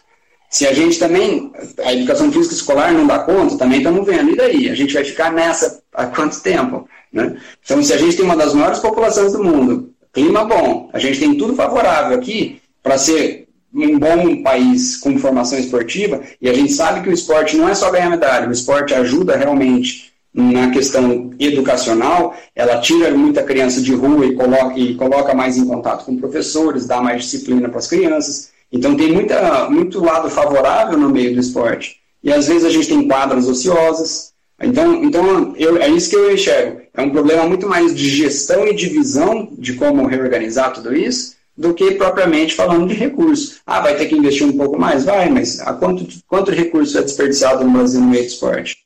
Se 0.50 0.66
a 0.66 0.72
gente 0.72 0.98
também, 0.98 1.52
a 1.84 1.92
educação 1.92 2.32
física 2.32 2.56
escolar 2.56 2.94
não 2.94 3.06
dá 3.06 3.20
conta, 3.20 3.58
também 3.58 3.80
estamos 3.80 4.06
vendo. 4.06 4.32
E 4.32 4.38
daí? 4.38 4.70
A 4.70 4.76
gente 4.76 4.94
vai 4.94 5.04
ficar 5.04 5.30
nessa 5.30 5.82
há 5.94 6.06
quanto 6.06 6.40
tempo? 6.40 6.88
Né? 7.12 7.36
Então, 7.62 7.84
se 7.84 7.92
a 7.92 7.98
gente 7.98 8.16
tem 8.16 8.24
uma 8.24 8.38
das 8.38 8.54
maiores 8.54 8.80
populações 8.80 9.34
do 9.34 9.44
mundo, 9.44 9.94
clima 10.14 10.46
bom, 10.46 10.90
a 10.94 11.00
gente 11.00 11.20
tem 11.20 11.36
tudo 11.36 11.54
favorável 11.54 12.18
aqui 12.18 12.62
para 12.82 12.98
ser 12.98 13.45
um 13.76 14.00
bom 14.00 14.42
país 14.42 14.98
com 14.98 15.18
formação 15.20 15.60
esportiva, 15.60 16.22
e 16.42 16.50
a 16.50 16.54
gente 16.54 16.72
sabe 16.72 17.02
que 17.02 17.10
o 17.10 17.14
esporte 17.14 17.58
não 17.58 17.68
é 17.68 17.76
só 17.76 17.92
ganhar 17.92 18.10
medalha, 18.10 18.48
o 18.48 18.54
esporte 18.54 18.94
ajuda 18.94 19.36
realmente 19.36 20.14
na 20.34 20.70
questão 20.70 21.32
educacional, 21.40 22.36
ela 22.54 22.80
tira 22.80 23.10
muita 23.12 23.42
criança 23.42 23.82
de 23.82 23.94
rua 23.94 24.26
e 24.26 24.36
coloca, 24.36 24.78
e 24.78 24.94
coloca 24.96 25.34
mais 25.34 25.58
em 25.58 25.66
contato 25.66 26.04
com 26.04 26.18
professores, 26.18 26.86
dá 26.86 27.02
mais 27.02 27.24
disciplina 27.24 27.70
para 27.70 27.80
as 27.80 27.88
crianças. 27.88 28.50
Então 28.70 28.98
tem 28.98 29.14
muita, 29.14 29.70
muito 29.70 30.04
lado 30.04 30.30
favorável 30.30 30.98
no 30.98 31.10
meio 31.10 31.34
do 31.34 31.40
esporte. 31.40 32.02
E 32.22 32.34
às 32.34 32.48
vezes 32.48 32.66
a 32.66 32.70
gente 32.70 32.88
tem 32.88 33.08
quadras 33.08 33.48
ociosas. 33.48 34.34
Então, 34.62 35.04
então 35.06 35.54
eu, 35.58 35.78
é 35.78 35.88
isso 35.88 36.10
que 36.10 36.16
eu 36.18 36.34
enxergo. 36.34 36.82
É 36.94 37.02
um 37.02 37.12
problema 37.12 37.46
muito 37.46 37.68
mais 37.68 37.96
de 37.96 38.10
gestão 38.10 38.68
e 38.68 38.74
de 38.74 38.88
visão 38.88 39.50
de 39.58 39.74
como 39.74 40.06
reorganizar 40.06 40.74
tudo 40.74 40.94
isso, 40.94 41.35
do 41.58 41.74
que 41.74 41.92
propriamente 41.92 42.54
falando 42.54 42.88
de 42.88 42.96
recursos. 42.96 43.58
Ah, 43.66 43.80
vai 43.80 43.96
ter 43.96 44.08
que 44.08 44.16
investir 44.16 44.46
um 44.46 44.58
pouco 44.58 44.78
mais? 44.78 45.06
Vai, 45.06 45.30
mas 45.30 45.60
a 45.62 45.74
quanto, 45.74 46.08
quanto 46.28 46.52
recurso 46.52 46.98
é 46.98 47.02
desperdiçado 47.02 47.64
no 47.64 47.72
Brasil 47.72 48.02
no 48.02 48.08
meio 48.08 48.24
do 48.24 48.28
esporte? 48.28 48.78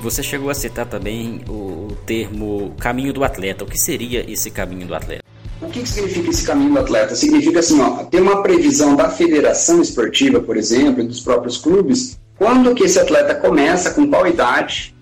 Você 0.00 0.22
chegou 0.22 0.50
a 0.50 0.54
citar 0.54 0.86
também 0.86 1.40
o 1.48 1.88
termo 2.04 2.74
caminho 2.78 3.12
do 3.12 3.22
atleta. 3.22 3.64
O 3.64 3.66
que 3.66 3.78
seria 3.78 4.28
esse 4.28 4.50
caminho 4.50 4.86
do 4.86 4.94
atleta? 4.94 5.22
O 5.60 5.68
que, 5.68 5.86
significa 5.88 6.28
esse 6.28 6.44
caminho 6.44 6.72
do 6.72 6.80
atleta? 6.80 7.14
Significa 7.14 7.60
assim, 7.60 7.80
ó, 7.80 8.04
ter 8.04 8.20
uma 8.20 8.42
previsão 8.42 8.96
da 8.96 9.08
federação 9.08 9.80
esportiva, 9.80 10.40
por 10.40 10.56
exemplo, 10.56 11.02
e 11.02 11.06
dos 11.06 11.20
próprios 11.20 11.56
clubes, 11.56 12.18
quando 12.36 12.74
que 12.74 12.82
esse 12.82 12.98
atleta 12.98 13.36
começa, 13.36 13.92
com 13.92 14.08
qual 14.08 14.26
idade, 14.26 14.92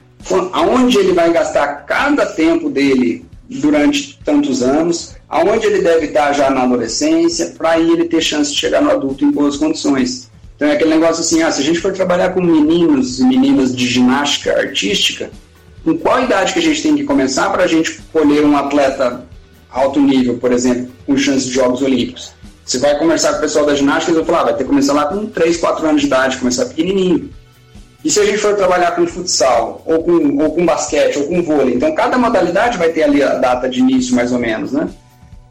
aonde 0.52 0.98
ele 0.98 1.14
vai 1.14 1.32
gastar 1.32 1.86
cada 1.86 2.26
tempo 2.26 2.68
dele 2.68 3.24
durante 3.58 4.18
tantos 4.24 4.62
anos, 4.62 5.16
aonde 5.28 5.66
ele 5.66 5.82
deve 5.82 6.06
estar 6.06 6.32
já 6.32 6.50
na 6.50 6.62
adolescência, 6.62 7.54
para 7.58 7.78
ele 7.78 8.04
ter 8.04 8.20
chance 8.20 8.52
de 8.52 8.58
chegar 8.58 8.80
no 8.80 8.90
adulto 8.90 9.24
em 9.24 9.30
boas 9.30 9.56
condições. 9.56 10.30
Então 10.54 10.68
é 10.68 10.72
aquele 10.72 10.90
negócio 10.90 11.22
assim, 11.22 11.42
ah, 11.42 11.50
se 11.50 11.60
a 11.60 11.64
gente 11.64 11.80
for 11.80 11.92
trabalhar 11.92 12.30
com 12.30 12.40
meninos 12.40 13.18
e 13.18 13.24
meninas 13.24 13.74
de 13.74 13.86
ginástica 13.86 14.52
artística, 14.52 15.30
com 15.82 15.96
qual 15.96 16.22
idade 16.22 16.52
que 16.52 16.58
a 16.58 16.62
gente 16.62 16.82
tem 16.82 16.94
que 16.94 17.04
começar 17.04 17.50
para 17.50 17.64
a 17.64 17.66
gente 17.66 18.00
colher 18.12 18.44
um 18.44 18.56
atleta 18.56 19.24
alto 19.70 20.00
nível, 20.00 20.38
por 20.38 20.52
exemplo, 20.52 20.92
com 21.06 21.16
chance 21.16 21.46
de 21.46 21.52
Jogos 21.52 21.82
Olímpicos. 21.82 22.32
Você 22.64 22.78
vai 22.78 22.98
conversar 22.98 23.32
com 23.32 23.38
o 23.38 23.40
pessoal 23.40 23.66
da 23.66 23.74
ginástica, 23.74 24.12
eles 24.12 24.18
vão 24.18 24.26
falar, 24.26 24.42
ah, 24.42 24.44
vai 24.50 24.56
ter 24.56 24.64
que 24.64 24.68
começar 24.68 24.92
lá 24.92 25.06
com 25.06 25.26
3, 25.26 25.56
4 25.56 25.88
anos 25.88 26.02
de 26.02 26.06
idade, 26.06 26.36
começar 26.36 26.66
pequenininho. 26.66 27.30
E 28.04 28.10
se 28.10 28.18
a 28.18 28.24
gente 28.24 28.38
for 28.38 28.56
trabalhar 28.56 28.92
com 28.92 29.06
futsal, 29.06 29.82
ou 29.84 30.02
com, 30.02 30.42
ou 30.42 30.54
com 30.54 30.64
basquete, 30.64 31.18
ou 31.18 31.24
com 31.24 31.42
vôlei, 31.42 31.74
então 31.74 31.94
cada 31.94 32.16
modalidade 32.16 32.78
vai 32.78 32.88
ter 32.88 33.02
ali 33.02 33.22
a 33.22 33.34
data 33.34 33.68
de 33.68 33.80
início, 33.80 34.14
mais 34.14 34.32
ou 34.32 34.38
menos, 34.38 34.72
né? 34.72 34.88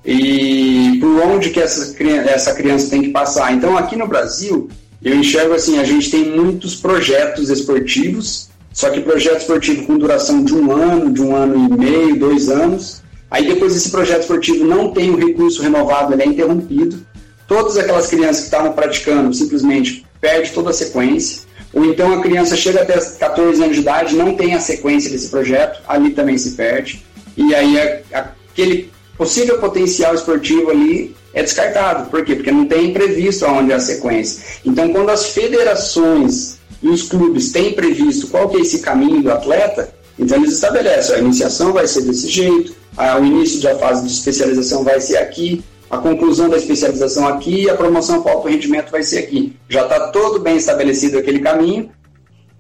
E 0.04 0.98
por 1.00 1.22
onde 1.24 1.52
que 1.52 1.60
essa, 1.60 1.96
essa 2.28 2.54
criança 2.56 2.90
tem 2.90 3.04
que 3.04 3.10
passar. 3.10 3.54
Então 3.54 3.78
aqui 3.78 3.96
no 3.96 4.08
Brasil, 4.08 4.70
eu 5.04 5.16
enxergo 5.16 5.54
assim, 5.54 5.80
a 5.80 5.84
gente 5.84 6.10
tem 6.10 6.26
muitos 6.26 6.76
projetos 6.76 7.50
esportivos, 7.50 8.50
só 8.74 8.90
que 8.90 9.02
projeto 9.02 9.42
esportivo 9.42 9.86
com 9.86 9.98
duração 9.98 10.44
de 10.44 10.56
um 10.56 10.72
ano, 10.72 11.12
de 11.12 11.22
um 11.22 11.36
ano 11.36 11.56
e 11.56 11.78
meio, 11.78 12.18
dois 12.18 12.50
anos. 12.50 13.02
Aí 13.30 13.46
depois 13.48 13.76
esse 13.76 13.92
projeto 13.92 14.22
esportivo 14.22 14.66
não 14.66 14.92
tem 14.92 15.12
o 15.12 15.18
recurso 15.18 15.62
renovado, 15.62 16.14
ele 16.14 16.24
é 16.24 16.26
interrompido. 16.26 17.06
Todas 17.48 17.78
aquelas 17.78 18.08
crianças 18.08 18.40
que 18.40 18.46
estavam 18.46 18.74
praticando 18.74 19.34
simplesmente 19.34 20.06
perde 20.20 20.52
toda 20.52 20.72
a 20.72 20.74
sequência. 20.74 21.49
Ou 21.74 21.86
então 21.86 22.14
a 22.14 22.22
criança 22.22 22.56
chega 22.56 22.82
até 22.82 23.00
14 23.00 23.62
anos 23.62 23.76
de 23.76 23.82
idade, 23.82 24.16
não 24.16 24.36
tem 24.36 24.56
a 24.56 24.60
sequência 24.60 25.10
desse 25.10 25.30
projeto, 25.30 25.82
ali 25.88 26.12
também 26.12 26.38
se 26.38 26.52
perde. 26.52 27.06
E 27.38 27.54
aí 27.54 27.78
aquele 28.12 28.92
possível 29.18 29.60
potencial 29.60 30.16
esportivo 30.16 30.72
ali 30.72 31.16
é 31.34 31.44
descartado. 31.44 32.10
Por 32.10 32.26
quê? 32.26 32.36
Porque 32.36 32.52
não 32.52 32.66
tem 32.66 32.92
previsto 32.92 33.46
aonde 33.46 33.72
é 33.72 33.76
a 33.76 33.80
sequência. 33.80 34.44
Então, 34.66 34.92
quando 34.92 35.10
as 35.10 35.28
federações 35.28 36.58
e 36.82 36.88
os 36.88 37.04
clubes 37.04 37.52
têm 37.52 37.74
previsto 37.74 38.28
qual 38.28 38.50
que 38.50 38.58
é 38.58 38.62
esse 38.62 38.80
caminho 38.80 39.22
do 39.22 39.32
atleta, 39.32 39.94
então 40.18 40.38
eles 40.38 40.54
estabelecem, 40.54 41.16
a 41.16 41.20
iniciação 41.20 41.72
vai 41.72 41.88
ser 41.88 42.02
desse 42.02 42.28
jeito, 42.30 42.74
o 42.98 43.24
início 43.24 43.62
da 43.62 43.78
fase 43.78 44.06
de 44.06 44.12
especialização 44.12 44.84
vai 44.84 45.00
ser 45.00 45.18
aqui, 45.18 45.64
a 45.89 45.97
conclusão 45.97 46.49
da 46.49 46.58
especialização 46.58 47.28
aqui 47.28 47.63
e 47.63 47.69
a 47.69 47.75
promoção 47.75 48.21
para 48.21 48.34
alto 48.34 48.47
rendimento 48.47 48.91
vai 48.91 49.02
ser 49.02 49.19
aqui. 49.19 49.56
Já 49.67 49.84
está 49.84 50.10
todo 50.10 50.39
bem 50.39 50.58
estabelecido 50.58 51.17
aquele 51.17 51.39
caminho. 51.39 51.89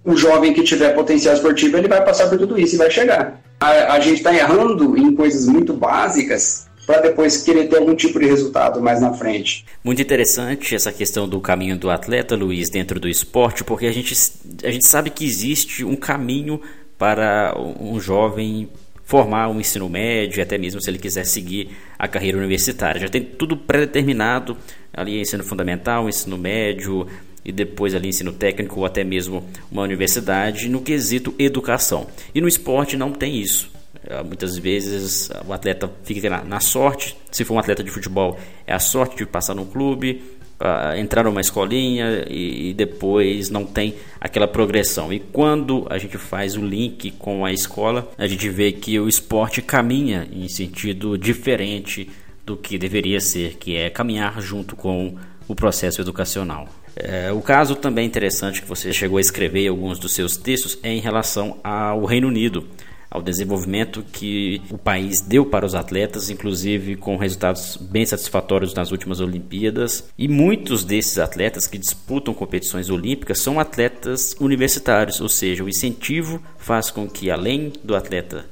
O 0.03 0.15
jovem 0.15 0.53
que 0.53 0.63
tiver 0.63 0.95
potencial 0.95 1.35
esportivo, 1.35 1.77
ele 1.77 1.87
vai 1.87 2.03
passar 2.03 2.27
por 2.27 2.39
tudo 2.39 2.59
isso 2.59 2.75
e 2.75 2.77
vai 2.77 2.89
chegar. 2.89 3.41
A, 3.59 3.93
a 3.93 3.99
gente 3.99 4.17
está 4.17 4.33
errando 4.33 4.97
em 4.97 5.13
coisas 5.13 5.45
muito 5.45 5.73
básicas 5.73 6.67
para 6.87 7.01
depois 7.01 7.43
querer 7.43 7.67
ter 7.67 7.77
algum 7.77 7.93
tipo 7.93 8.17
de 8.17 8.25
resultado 8.25 8.81
mais 8.81 8.99
na 8.99 9.13
frente. 9.13 9.63
Muito 9.83 10.01
interessante 10.01 10.73
essa 10.73 10.91
questão 10.91 11.29
do 11.29 11.39
caminho 11.39 11.77
do 11.77 11.87
atleta, 11.91 12.35
Luiz, 12.35 12.67
dentro 12.71 12.99
do 12.99 13.07
esporte, 13.07 13.63
porque 13.63 13.85
a 13.85 13.91
gente, 13.91 14.15
a 14.63 14.71
gente 14.71 14.87
sabe 14.87 15.11
que 15.11 15.23
existe 15.23 15.85
um 15.85 15.95
caminho 15.95 16.59
para 16.97 17.53
um 17.79 17.99
jovem 17.99 18.69
formar 19.09 19.49
um 19.49 19.59
ensino 19.59 19.89
médio, 19.89 20.39
até 20.39 20.55
mesmo 20.55 20.79
se 20.79 20.87
ele 20.87 20.99
quiser 20.99 21.25
seguir 21.25 21.75
a 21.97 22.07
carreira 22.07 22.37
universitária. 22.37 23.01
Já 23.01 23.09
tem 23.09 23.23
tudo 23.23 23.57
pré-determinado, 23.57 24.55
ali 24.93 25.19
ensino 25.19 25.43
fundamental, 25.43 26.07
ensino 26.07 26.37
médio 26.37 27.07
e 27.43 27.51
depois 27.51 27.95
ali 27.95 28.09
ensino 28.09 28.31
técnico 28.31 28.79
ou 28.79 28.85
até 28.85 29.03
mesmo 29.03 29.43
uma 29.71 29.81
universidade 29.81 30.69
no 30.69 30.79
quesito 30.79 31.33
educação. 31.39 32.05
E 32.35 32.39
no 32.39 32.47
esporte 32.47 32.95
não 32.95 33.11
tem 33.11 33.35
isso. 33.41 33.71
É, 34.03 34.21
muitas 34.21 34.55
vezes 34.55 35.31
o 35.43 35.53
atleta 35.53 35.91
fica 36.03 36.43
na, 36.43 36.59
sorte, 36.59 37.17
se 37.31 37.43
for 37.43 37.55
um 37.55 37.59
atleta 37.59 37.83
de 37.83 37.89
futebol, 37.89 38.37
é 38.67 38.75
a 38.75 38.79
sorte 38.79 39.17
de 39.17 39.25
passar 39.25 39.55
num 39.55 39.65
clube, 39.65 40.21
uh, 40.59 40.95
entrar 40.97 41.23
numa 41.23 41.41
escolinha 41.41 42.25
e, 42.29 42.69
e, 42.69 42.73
depois 42.73 43.49
não 43.49 43.65
tem 43.65 43.95
aquela 44.19 44.47
progressão. 44.47 45.11
E 45.11 45.19
quando 45.19 45.85
a 45.89 45.97
gente 45.97 46.17
faz 46.17 46.55
o 46.55 46.61
link 46.61 47.11
com 47.11 47.45
a 47.45 47.51
escola, 47.51 48.11
a 48.17 48.27
gente 48.27 48.49
vê 48.49 48.71
que 48.71 48.99
o 48.99 49.07
esporte 49.07 49.61
caminha 49.61 50.27
em 50.31 50.47
sentido 50.47 51.17
diferente 51.17 52.09
do 52.45 52.57
que 52.57 52.77
deveria 52.77 53.19
ser, 53.19 53.55
que 53.55 53.75
é 53.75 53.89
caminhar 53.89 54.41
junto 54.41 54.75
com 54.75 55.15
o 55.47 55.55
processo 55.55 56.01
educacional. 56.01 56.67
É, 56.95 57.31
o 57.31 57.41
caso 57.41 57.75
também 57.75 58.05
interessante 58.05 58.61
que 58.61 58.67
você 58.67 58.91
chegou 58.91 59.19
a 59.19 59.21
escrever 59.21 59.65
em 59.65 59.69
alguns 59.69 59.97
dos 59.97 60.11
seus 60.11 60.35
textos 60.35 60.77
é 60.83 60.91
em 60.91 60.99
relação 60.99 61.57
ao 61.63 62.03
Reino 62.05 62.27
Unido 62.27 62.67
ao 63.09 63.21
desenvolvimento 63.21 64.03
que 64.11 64.61
o 64.69 64.77
país 64.77 65.21
deu 65.21 65.45
para 65.45 65.65
os 65.65 65.73
atletas, 65.73 66.29
inclusive 66.29 66.95
com 66.95 67.17
resultados 67.17 67.77
bem 67.77 68.05
satisfatórios 68.05 68.73
nas 68.73 68.91
últimas 68.91 69.19
Olimpíadas. 69.19 70.09
E 70.17 70.27
muitos 70.27 70.83
desses 70.83 71.17
atletas 71.17 71.65
que 71.65 71.77
disputam 71.77 72.33
competições 72.33 72.89
olímpicas 72.89 73.39
são 73.39 73.59
atletas 73.59 74.35
universitários, 74.39 75.19
ou 75.19 75.29
seja, 75.29 75.63
o 75.63 75.69
incentivo 75.69 76.41
faz 76.57 76.91
com 76.91 77.07
que, 77.07 77.31
além 77.31 77.73
do 77.83 77.95
atleta 77.95 78.45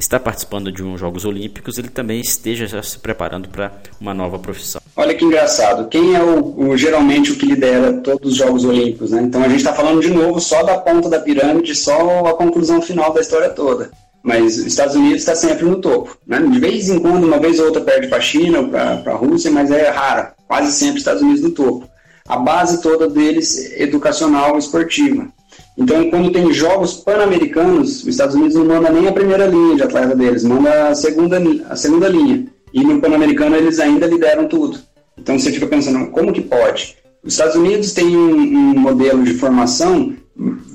estar 0.00 0.20
participando 0.20 0.72
de 0.72 0.82
uns 0.82 0.98
Jogos 0.98 1.24
Olímpicos, 1.24 1.78
ele 1.78 1.88
também 1.88 2.20
esteja 2.20 2.66
já 2.66 2.82
se 2.82 2.98
preparando 2.98 3.48
para 3.48 3.72
uma 4.00 4.14
nova 4.14 4.38
profissão. 4.38 4.80
Olha 4.96 5.14
que 5.14 5.24
engraçado. 5.24 5.88
Quem 5.88 6.14
é 6.14 6.22
o, 6.22 6.68
o, 6.68 6.76
geralmente 6.76 7.32
o 7.32 7.36
que 7.36 7.46
lidera 7.46 7.92
todos 7.94 8.32
os 8.32 8.38
Jogos 8.38 8.64
Olímpicos, 8.64 9.10
né? 9.10 9.22
Então 9.22 9.42
a 9.42 9.48
gente 9.48 9.58
está 9.58 9.72
falando 9.72 10.00
de 10.00 10.10
novo 10.10 10.40
só 10.40 10.62
da 10.62 10.78
ponta 10.78 11.08
da 11.08 11.20
pirâmide, 11.20 11.74
só 11.74 12.26
a 12.26 12.34
conclusão 12.34 12.82
final 12.82 13.12
da 13.12 13.20
história 13.20 13.50
toda. 13.50 13.90
Mas 14.22 14.58
os 14.58 14.66
Estados 14.66 14.94
Unidos 14.94 15.20
está 15.20 15.34
sempre 15.34 15.64
no 15.64 15.80
topo. 15.80 16.16
Né? 16.26 16.38
De 16.40 16.58
vez 16.58 16.90
em 16.90 16.98
quando, 16.98 17.24
uma 17.24 17.38
vez 17.38 17.58
ou 17.58 17.66
outra 17.66 17.80
perde 17.80 18.08
para 18.08 18.18
a 18.18 18.22
China 18.22 18.60
ou 18.60 18.68
para 18.68 19.12
a 19.12 19.16
Rússia, 19.16 19.50
mas 19.50 19.70
é 19.70 19.88
rara. 19.88 20.34
Quase 20.46 20.72
sempre 20.72 20.98
Estados 20.98 21.22
Unidos 21.22 21.40
no 21.42 21.50
topo. 21.52 21.88
A 22.28 22.36
base 22.36 22.82
toda 22.82 23.08
deles 23.08 23.72
é 23.72 23.82
educacional 23.82 24.56
e 24.56 24.58
esportiva. 24.58 25.28
Então, 25.76 26.10
quando 26.10 26.32
tem 26.32 26.52
jogos 26.52 26.94
pan-americanos, 26.94 28.02
os 28.02 28.08
Estados 28.08 28.34
Unidos 28.34 28.54
não 28.54 28.66
manda 28.66 28.90
nem 28.90 29.08
a 29.08 29.12
primeira 29.12 29.46
linha 29.46 29.76
de 29.76 29.82
atleta 29.82 30.14
deles, 30.14 30.44
manda 30.44 30.88
a 30.88 30.94
segunda, 30.94 31.40
a 31.68 31.76
segunda 31.76 32.08
linha. 32.08 32.46
E 32.72 32.82
no 32.84 33.00
pan-americano 33.00 33.56
eles 33.56 33.78
ainda 33.78 34.06
lideram 34.06 34.46
tudo. 34.46 34.78
Então 35.18 35.38
você 35.38 35.52
fica 35.52 35.66
pensando, 35.66 36.10
como 36.10 36.32
que 36.32 36.40
pode? 36.40 36.96
Os 37.22 37.34
Estados 37.34 37.56
Unidos 37.56 37.92
têm 37.92 38.16
um, 38.16 38.34
um 38.34 38.78
modelo 38.78 39.22
de 39.22 39.34
formação 39.34 40.14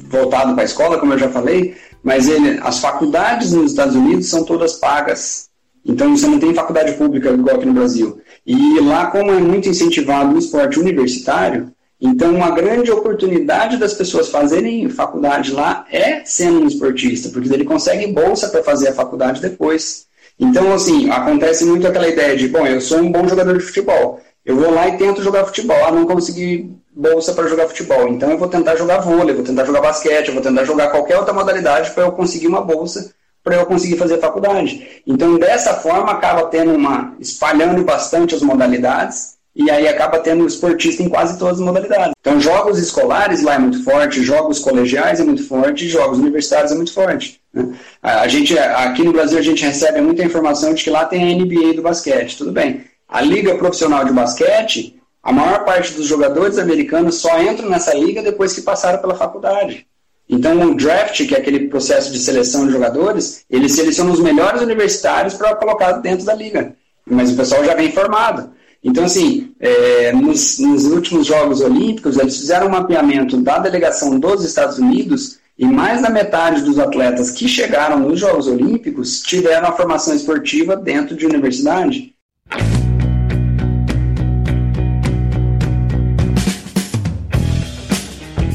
voltado 0.10 0.53
para 0.53 0.63
a 0.63 0.65
escola, 0.65 0.99
como 0.99 1.13
eu 1.13 1.19
já 1.19 1.29
falei, 1.29 1.75
mas 2.03 2.27
ele, 2.27 2.60
as 2.62 2.79
faculdades 2.79 3.51
nos 3.51 3.71
Estados 3.71 3.95
Unidos 3.95 4.27
são 4.27 4.43
todas 4.43 4.73
pagas. 4.73 5.49
Então 5.84 6.15
você 6.15 6.27
não 6.27 6.39
tem 6.39 6.53
faculdade 6.53 6.93
pública 6.93 7.29
igual 7.29 7.58
aqui 7.58 7.65
no 7.65 7.73
Brasil. 7.73 8.19
E 8.45 8.79
lá, 8.79 9.08
como 9.08 9.31
é 9.31 9.39
muito 9.39 9.69
incentivado 9.69 10.36
o 10.36 10.38
esporte 10.38 10.79
universitário, 10.79 11.71
então 12.05 12.33
uma 12.35 12.51
grande 12.51 12.91
oportunidade 12.91 13.77
das 13.77 13.93
pessoas 13.93 14.29
fazerem 14.29 14.89
faculdade 14.89 15.51
lá 15.51 15.85
é 15.91 16.23
sendo 16.23 16.61
um 16.61 16.67
esportista, 16.67 17.29
porque 17.29 17.51
ele 17.53 17.65
consegue 17.65 18.07
bolsa 18.07 18.49
para 18.49 18.63
fazer 18.63 18.89
a 18.89 18.93
faculdade 18.93 19.41
depois. 19.41 20.05
Então, 20.39 20.73
assim, 20.73 21.09
acontece 21.09 21.65
muito 21.65 21.87
aquela 21.87 22.07
ideia 22.07 22.35
de, 22.35 22.47
bom, 22.49 22.67
eu 22.67 22.81
sou 22.81 22.99
um 22.99 23.11
bom 23.11 23.27
jogador 23.27 23.57
de 23.57 23.63
futebol, 23.63 24.19
eu 24.45 24.55
vou 24.55 24.71
lá 24.71 24.87
e 24.87 24.97
tento 24.97 25.23
jogar 25.23 25.45
futebol, 25.45 25.77
ah, 25.85 25.91
não 25.91 26.05
consegui 26.05 26.69
bolsa 26.95 27.33
para 27.33 27.47
jogar 27.47 27.67
futebol. 27.67 28.07
Então 28.07 28.31
eu 28.31 28.37
vou 28.37 28.47
tentar 28.47 28.75
jogar 28.75 28.99
vôlei, 28.99 29.35
vou 29.35 29.43
tentar 29.43 29.65
jogar 29.65 29.81
basquete, 29.81 30.31
vou 30.31 30.41
tentar 30.41 30.63
jogar 30.63 30.89
qualquer 30.89 31.17
outra 31.17 31.33
modalidade 31.33 31.91
para 31.91 32.03
eu 32.03 32.11
conseguir 32.11 32.47
uma 32.47 32.61
bolsa 32.61 33.13
para 33.43 33.57
eu 33.57 33.65
conseguir 33.67 33.97
fazer 33.97 34.17
faculdade. 34.17 35.03
Então 35.05 35.37
dessa 35.37 35.75
forma 35.75 36.11
acaba 36.11 36.47
tendo 36.47 36.73
uma 36.73 37.15
espalhando 37.19 37.83
bastante 37.83 38.33
as 38.33 38.41
modalidades 38.41 39.35
e 39.55 39.69
aí 39.71 39.87
acaba 39.87 40.19
tendo 40.19 40.45
esportista 40.45 41.01
em 41.01 41.09
quase 41.09 41.39
todas 41.39 41.59
as 41.59 41.65
modalidades. 41.65 42.13
Então 42.19 42.39
jogos 42.39 42.77
escolares 42.77 43.41
lá 43.41 43.55
é 43.55 43.59
muito 43.59 43.83
forte, 43.83 44.21
jogos 44.21 44.59
colegiais 44.59 45.19
é 45.19 45.23
muito 45.23 45.47
forte, 45.47 45.87
jogos 45.87 46.19
universitários 46.19 46.71
é 46.71 46.75
muito 46.75 46.93
forte. 46.93 47.39
Né? 47.53 47.73
A 48.03 48.27
gente 48.27 48.57
aqui 48.59 49.03
no 49.03 49.13
Brasil 49.13 49.39
a 49.39 49.43
gente 49.43 49.63
recebe 49.65 50.01
muita 50.01 50.23
informação 50.23 50.73
de 50.73 50.83
que 50.83 50.89
lá 50.89 51.05
tem 51.05 51.23
a 51.23 51.37
NBA 51.37 51.75
do 51.75 51.81
basquete, 51.81 52.37
tudo 52.37 52.51
bem. 52.51 52.83
A 53.07 53.21
liga 53.21 53.55
profissional 53.55 54.03
de 54.03 54.11
basquete 54.11 54.95
a 55.25 55.31
maior 55.31 55.65
parte 55.65 55.93
dos 55.93 56.05
jogadores 56.05 56.59
americanos 56.59 57.15
só 57.15 57.41
entram 57.41 57.67
nessa 57.67 57.95
liga 57.95 58.21
depois 58.21 58.53
que 58.53 58.61
passaram 58.61 58.99
pela 58.99 59.15
faculdade. 59.15 59.87
Então, 60.29 60.69
o 60.69 60.75
draft, 60.75 61.27
que 61.27 61.33
é 61.33 61.39
aquele 61.39 61.67
processo 61.67 62.13
de 62.13 62.19
seleção 62.19 62.67
de 62.67 62.71
jogadores, 62.71 63.43
ele 63.49 63.67
seleciona 63.67 64.11
os 64.11 64.19
melhores 64.19 64.61
universitários 64.61 65.33
para 65.33 65.55
colocar 65.55 65.93
dentro 65.93 66.27
da 66.27 66.35
liga. 66.35 66.75
Mas 67.03 67.31
o 67.31 67.35
pessoal 67.35 67.65
já 67.65 67.73
vem 67.73 67.91
formado. 67.91 68.51
Então, 68.88 69.04
assim, 69.04 69.52
é, 69.60 70.12
nos, 70.12 70.60
nos, 70.60 70.86
últimos 70.86 71.26
Jogos 71.26 71.60
Olímpicos, 71.60 72.19
eles 72.19 72.38
fizeram 72.38 72.67
um 72.67 72.69
mapeamento 72.69 73.36
da 73.36 73.58
delegação 73.58 74.19
dos 74.19 74.45
Estados 74.45 74.78
Unidos 74.78 75.39
e 75.58 75.65
mais 75.65 76.04
da 76.04 76.10
metade 76.12 76.62
dos 76.62 76.78
atletas 76.78 77.32
que 77.32 77.48
chegaram 77.48 77.98
nos 77.98 78.19
Jogos 78.19 78.45
Olímpicos 78.45 79.21
tiveram 79.21 79.69
a 79.69 79.71
formação 79.71 80.15
esportiva 80.15 80.76
dentro 80.76 81.15
de 81.15 81.26
universidade. 81.26 82.13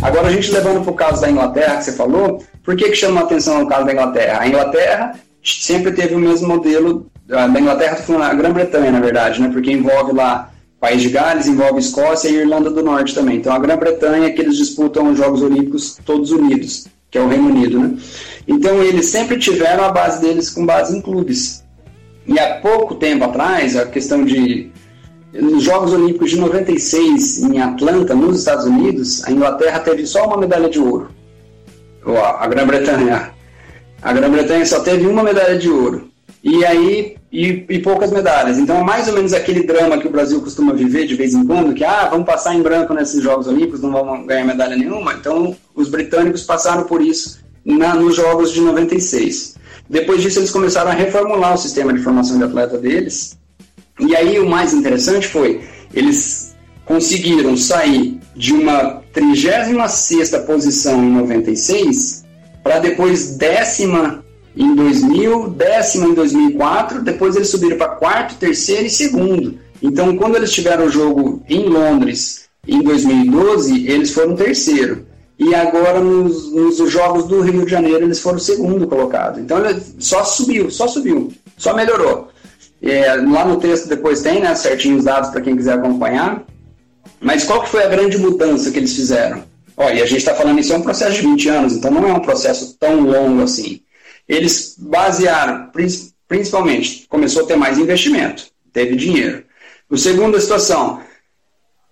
Agora, 0.00 0.28
a 0.28 0.32
gente 0.32 0.52
levando 0.52 0.84
para 0.84 0.92
o 0.92 0.94
caso 0.94 1.22
da 1.22 1.28
Inglaterra, 1.28 1.78
que 1.78 1.84
você 1.84 1.92
falou, 1.92 2.40
por 2.62 2.76
que, 2.76 2.88
que 2.90 2.94
chama 2.94 3.22
a 3.22 3.24
atenção 3.24 3.58
no 3.58 3.68
caso 3.68 3.84
da 3.84 3.92
Inglaterra? 3.92 4.42
A 4.42 4.46
Inglaterra 4.46 5.18
sempre 5.42 5.90
teve 5.90 6.14
o 6.14 6.20
mesmo 6.20 6.46
modelo, 6.46 7.09
da 7.30 7.60
Inglaterra, 7.60 7.92
estou 7.92 8.16
falando 8.16 8.30
a 8.32 8.34
Grã-Bretanha, 8.34 8.90
na 8.90 9.00
verdade, 9.00 9.40
né? 9.40 9.50
porque 9.52 9.70
envolve 9.70 10.12
lá 10.12 10.50
País 10.80 11.00
de 11.00 11.10
Gales, 11.10 11.46
envolve 11.46 11.78
Escócia 11.78 12.28
e 12.28 12.34
Irlanda 12.34 12.70
do 12.70 12.82
Norte 12.82 13.14
também. 13.14 13.36
Então, 13.36 13.52
a 13.52 13.58
Grã-Bretanha 13.58 14.26
é 14.26 14.30
que 14.30 14.40
eles 14.40 14.56
disputam 14.56 15.10
os 15.10 15.18
Jogos 15.18 15.40
Olímpicos 15.40 15.96
todos 16.04 16.32
unidos, 16.32 16.88
que 17.08 17.18
é 17.18 17.20
o 17.20 17.28
Reino 17.28 17.48
Unido. 17.48 17.78
Né? 17.78 17.96
Então, 18.48 18.82
eles 18.82 19.06
sempre 19.06 19.38
tiveram 19.38 19.84
a 19.84 19.92
base 19.92 20.20
deles 20.20 20.50
com 20.50 20.66
base 20.66 20.96
em 20.96 21.00
clubes. 21.00 21.62
E 22.26 22.38
há 22.38 22.56
pouco 22.56 22.96
tempo 22.96 23.24
atrás, 23.24 23.76
a 23.76 23.86
questão 23.86 24.24
de. 24.24 24.70
Nos 25.32 25.62
Jogos 25.62 25.92
Olímpicos 25.92 26.30
de 26.30 26.40
96, 26.40 27.42
em 27.44 27.60
Atlanta, 27.60 28.16
nos 28.16 28.40
Estados 28.40 28.64
Unidos, 28.64 29.24
a 29.24 29.30
Inglaterra 29.30 29.78
teve 29.78 30.04
só 30.04 30.26
uma 30.26 30.36
medalha 30.36 30.68
de 30.68 30.80
ouro. 30.80 31.08
A 32.36 32.46
Grã-Bretanha. 32.48 33.30
A 34.02 34.12
Grã-Bretanha 34.12 34.66
só 34.66 34.80
teve 34.80 35.06
uma 35.06 35.22
medalha 35.22 35.56
de 35.56 35.70
ouro. 35.70 36.10
E 36.42 36.64
aí, 36.64 37.16
e, 37.32 37.64
e, 37.68 37.78
poucas 37.78 38.10
medalhas. 38.10 38.58
Então, 38.58 38.78
é 38.78 38.82
mais 38.82 39.06
ou 39.06 39.14
menos 39.14 39.32
aquele 39.32 39.62
drama 39.62 39.98
que 39.98 40.06
o 40.06 40.10
Brasil 40.10 40.40
costuma 40.40 40.72
viver 40.72 41.06
de 41.06 41.14
vez 41.14 41.32
em 41.32 41.44
quando, 41.46 41.74
que, 41.74 41.84
ah, 41.84 42.08
vamos 42.10 42.26
passar 42.26 42.54
em 42.54 42.62
branco 42.62 42.92
nesses 42.92 43.22
Jogos 43.22 43.46
Olímpicos, 43.46 43.80
não 43.80 43.92
vamos 43.92 44.26
ganhar 44.26 44.44
medalha 44.44 44.76
nenhuma. 44.76 45.14
Então, 45.14 45.56
os 45.74 45.88
britânicos 45.88 46.42
passaram 46.42 46.84
por 46.84 47.00
isso 47.00 47.38
na, 47.64 47.94
nos 47.94 48.16
Jogos 48.16 48.52
de 48.52 48.60
96. 48.60 49.56
Depois 49.88 50.22
disso, 50.22 50.40
eles 50.40 50.50
começaram 50.50 50.90
a 50.90 50.94
reformular 50.94 51.54
o 51.54 51.58
sistema 51.58 51.92
de 51.92 52.02
formação 52.02 52.36
de 52.36 52.44
atleta 52.44 52.76
deles. 52.76 53.38
E 54.00 54.16
aí, 54.16 54.38
o 54.40 54.48
mais 54.48 54.72
interessante 54.72 55.28
foi, 55.28 55.60
eles 55.94 56.56
conseguiram 56.84 57.56
sair 57.56 58.18
de 58.34 58.52
uma 58.52 59.02
36 59.12 60.30
posição 60.46 61.04
em 61.04 61.10
96 61.12 62.24
para 62.62 62.78
depois 62.78 63.36
décima 63.36 64.24
em 64.56 64.74
2000, 64.74 65.50
décima 65.50 66.06
em 66.06 66.14
2004, 66.14 67.02
depois 67.02 67.36
eles 67.36 67.48
subiram 67.48 67.76
para 67.76 67.88
quarto, 67.88 68.34
terceiro 68.34 68.86
e 68.86 68.90
segundo. 68.90 69.58
Então, 69.82 70.16
quando 70.16 70.36
eles 70.36 70.52
tiveram 70.52 70.86
o 70.86 70.90
jogo 70.90 71.42
em 71.48 71.68
Londres 71.68 72.48
em 72.66 72.82
2012, 72.82 73.88
eles 73.88 74.12
foram 74.12 74.36
terceiro. 74.36 75.06
E 75.38 75.54
agora, 75.54 76.00
nos, 76.00 76.52
nos 76.52 76.90
jogos 76.90 77.24
do 77.24 77.40
Rio 77.40 77.64
de 77.64 77.70
Janeiro, 77.70 78.04
eles 78.04 78.20
foram 78.20 78.38
segundo 78.38 78.86
colocado. 78.86 79.40
Então, 79.40 79.58
só 79.98 80.22
subiu, 80.22 80.70
só 80.70 80.86
subiu, 80.86 81.32
só 81.56 81.74
melhorou. 81.74 82.28
É, 82.82 83.14
lá 83.14 83.44
no 83.44 83.56
texto 83.56 83.88
depois 83.88 84.20
tem, 84.20 84.40
né, 84.40 84.54
certinho 84.54 84.98
os 84.98 85.04
dados 85.04 85.30
para 85.30 85.40
quem 85.40 85.56
quiser 85.56 85.74
acompanhar. 85.74 86.44
Mas 87.20 87.44
qual 87.44 87.62
que 87.62 87.68
foi 87.68 87.84
a 87.84 87.88
grande 87.88 88.18
mudança 88.18 88.70
que 88.70 88.78
eles 88.78 88.94
fizeram? 88.94 89.42
Olha, 89.76 90.02
a 90.02 90.06
gente 90.06 90.18
está 90.18 90.34
falando 90.34 90.58
isso 90.58 90.72
é 90.72 90.76
um 90.76 90.82
processo 90.82 91.16
de 91.16 91.22
20 91.22 91.48
anos, 91.48 91.72
então 91.74 91.90
não 91.90 92.06
é 92.06 92.12
um 92.12 92.20
processo 92.20 92.76
tão 92.78 93.00
longo 93.00 93.42
assim. 93.42 93.80
Eles 94.30 94.76
basearam, 94.78 95.72
principalmente, 96.28 97.04
começou 97.08 97.42
a 97.42 97.46
ter 97.48 97.56
mais 97.56 97.78
investimento, 97.78 98.44
teve 98.72 98.94
dinheiro. 98.94 99.42
O 99.90 99.98
segundo 99.98 100.36
a 100.36 100.40
situação, 100.40 101.00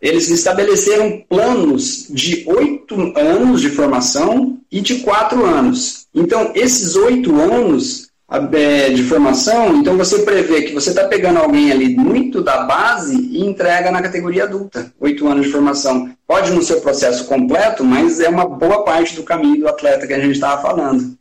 eles 0.00 0.30
estabeleceram 0.30 1.20
planos 1.28 2.06
de 2.08 2.44
oito 2.46 2.94
anos 3.18 3.60
de 3.60 3.70
formação 3.70 4.60
e 4.70 4.80
de 4.80 5.00
quatro 5.00 5.44
anos. 5.44 6.06
Então, 6.14 6.52
esses 6.54 6.94
oito 6.94 7.34
anos 7.40 8.08
é, 8.52 8.90
de 8.90 9.02
formação, 9.02 9.78
então 9.78 9.96
você 9.96 10.20
prevê 10.20 10.62
que 10.62 10.72
você 10.72 10.90
está 10.90 11.08
pegando 11.08 11.40
alguém 11.40 11.72
ali 11.72 11.96
muito 11.96 12.40
da 12.40 12.58
base 12.58 13.16
e 13.16 13.44
entrega 13.44 13.90
na 13.90 14.00
categoria 14.00 14.44
adulta. 14.44 14.92
Oito 15.00 15.26
anos 15.26 15.46
de 15.46 15.50
formação. 15.50 16.14
Pode 16.24 16.52
não 16.52 16.62
ser 16.62 16.74
o 16.74 16.80
processo 16.80 17.24
completo, 17.24 17.82
mas 17.82 18.20
é 18.20 18.28
uma 18.28 18.46
boa 18.46 18.84
parte 18.84 19.16
do 19.16 19.24
caminho 19.24 19.58
do 19.58 19.68
atleta 19.68 20.06
que 20.06 20.14
a 20.14 20.20
gente 20.20 20.34
estava 20.34 20.62
falando. 20.62 21.17